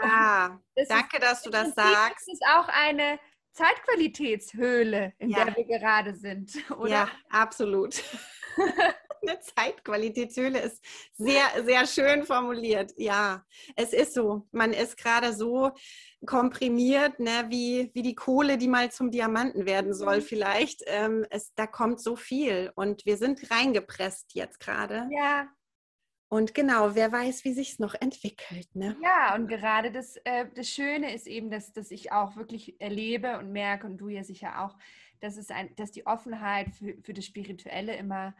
[0.01, 2.27] Ja, das danke, ist, dass du das sagst.
[2.27, 3.19] Das ist auch eine
[3.53, 5.45] Zeitqualitätshöhle, in ja.
[5.45, 6.89] der wir gerade sind, oder?
[6.89, 8.03] Ja, absolut.
[9.25, 10.83] Eine Zeitqualitätshöhle ist
[11.13, 12.91] sehr, sehr schön formuliert.
[12.97, 13.45] Ja,
[13.77, 14.47] es ist so.
[14.51, 15.71] Man ist gerade so
[16.25, 20.23] komprimiert, ne, wie, wie die Kohle, die mal zum Diamanten werden soll, mhm.
[20.23, 20.83] vielleicht.
[20.87, 25.07] Ähm, es, da kommt so viel und wir sind reingepresst jetzt gerade.
[25.09, 25.47] Ja,
[26.33, 28.67] und genau, wer weiß, wie sich es noch entwickelt.
[28.75, 28.97] Ne?
[29.03, 33.37] Ja, und gerade das, äh, das Schöne ist eben, dass, dass ich auch wirklich erlebe
[33.37, 34.75] und merke, und du ja sicher auch,
[35.19, 38.35] dass, es ein, dass die Offenheit für, für das Spirituelle immer,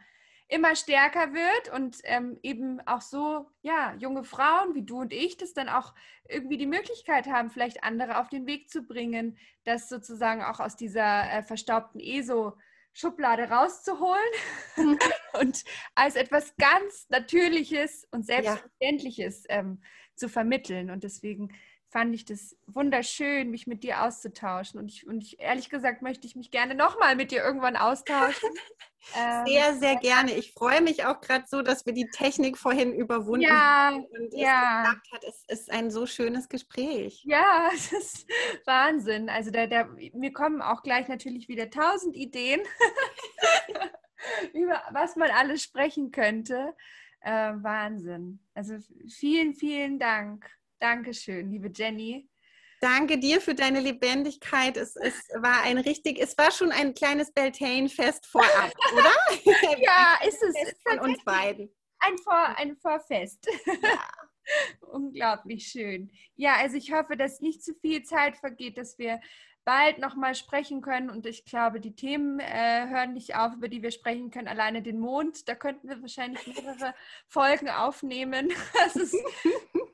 [0.48, 5.36] immer stärker wird und ähm, eben auch so, ja, junge Frauen wie du und ich,
[5.36, 5.94] das dann auch
[6.28, 10.74] irgendwie die Möglichkeit haben, vielleicht andere auf den Weg zu bringen, das sozusagen auch aus
[10.74, 12.54] dieser äh, verstaubten ESO-
[12.94, 14.20] Schublade rauszuholen.
[15.40, 15.64] und
[15.94, 19.58] als etwas ganz Natürliches und Selbstverständliches ja.
[19.58, 19.82] ähm,
[20.16, 20.90] zu vermitteln.
[20.90, 21.50] Und deswegen
[21.94, 24.80] fand ich das wunderschön, mich mit dir auszutauschen.
[24.80, 28.50] Und ich, und ich ehrlich gesagt möchte ich mich gerne nochmal mit dir irgendwann austauschen.
[29.46, 30.32] sehr, ähm, sehr gerne.
[30.32, 34.34] Ich freue mich auch gerade so, dass wir die Technik vorhin überwunden ja, haben und
[34.34, 34.82] ja.
[34.82, 35.24] es geklappt hat.
[35.24, 37.22] Es ist ein so schönes Gespräch.
[37.24, 38.26] Ja, es ist
[38.64, 39.28] Wahnsinn.
[39.28, 42.60] Also da, da, mir kommen auch gleich natürlich wieder tausend Ideen,
[44.52, 46.74] über was man alles sprechen könnte.
[47.20, 48.40] Äh, Wahnsinn.
[48.54, 48.76] Also
[49.08, 50.50] vielen, vielen Dank.
[50.78, 52.28] Dankeschön, liebe Jenny.
[52.80, 54.76] Danke dir für deine Lebendigkeit.
[54.76, 59.80] Es, es war ein richtig, es war schon ein kleines Beltane-Fest vorab, oder?
[59.80, 60.54] ja, ist es.
[60.58, 61.74] Fest von uns beiden.
[62.00, 63.48] Ein, Vor, ein Vorfest.
[63.64, 64.06] Ja.
[64.80, 66.10] Unglaublich schön.
[66.36, 69.20] Ja, also ich hoffe, dass nicht zu viel Zeit vergeht, dass wir
[69.64, 71.10] bald nochmal sprechen können.
[71.10, 74.48] Und ich glaube, die Themen äh, hören nicht auf, über die wir sprechen können.
[74.48, 76.94] Alleine den Mond, da könnten wir wahrscheinlich mehrere
[77.28, 78.52] Folgen aufnehmen.
[78.74, 79.16] Das ist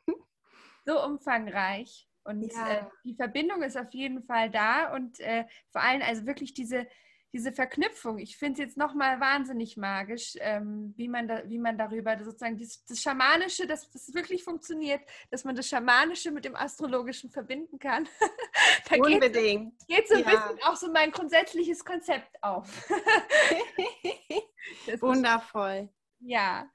[0.85, 2.09] so umfangreich.
[2.25, 2.71] Und ja.
[2.71, 6.87] äh, die Verbindung ist auf jeden Fall da und äh, vor allem also wirklich diese,
[7.33, 8.19] diese Verknüpfung.
[8.19, 12.59] Ich finde es jetzt nochmal wahnsinnig magisch, ähm, wie, man da, wie man darüber sozusagen
[12.59, 17.79] das, das Schamanische, dass das wirklich funktioniert, dass man das Schamanische mit dem Astrologischen verbinden
[17.79, 18.09] kann.
[18.89, 19.79] da Unbedingt.
[19.87, 20.31] Geht, geht so ein ja.
[20.31, 22.89] bisschen auch so mein grundsätzliches Konzept auf.
[25.01, 25.89] Wundervoll.
[26.21, 26.69] Ja,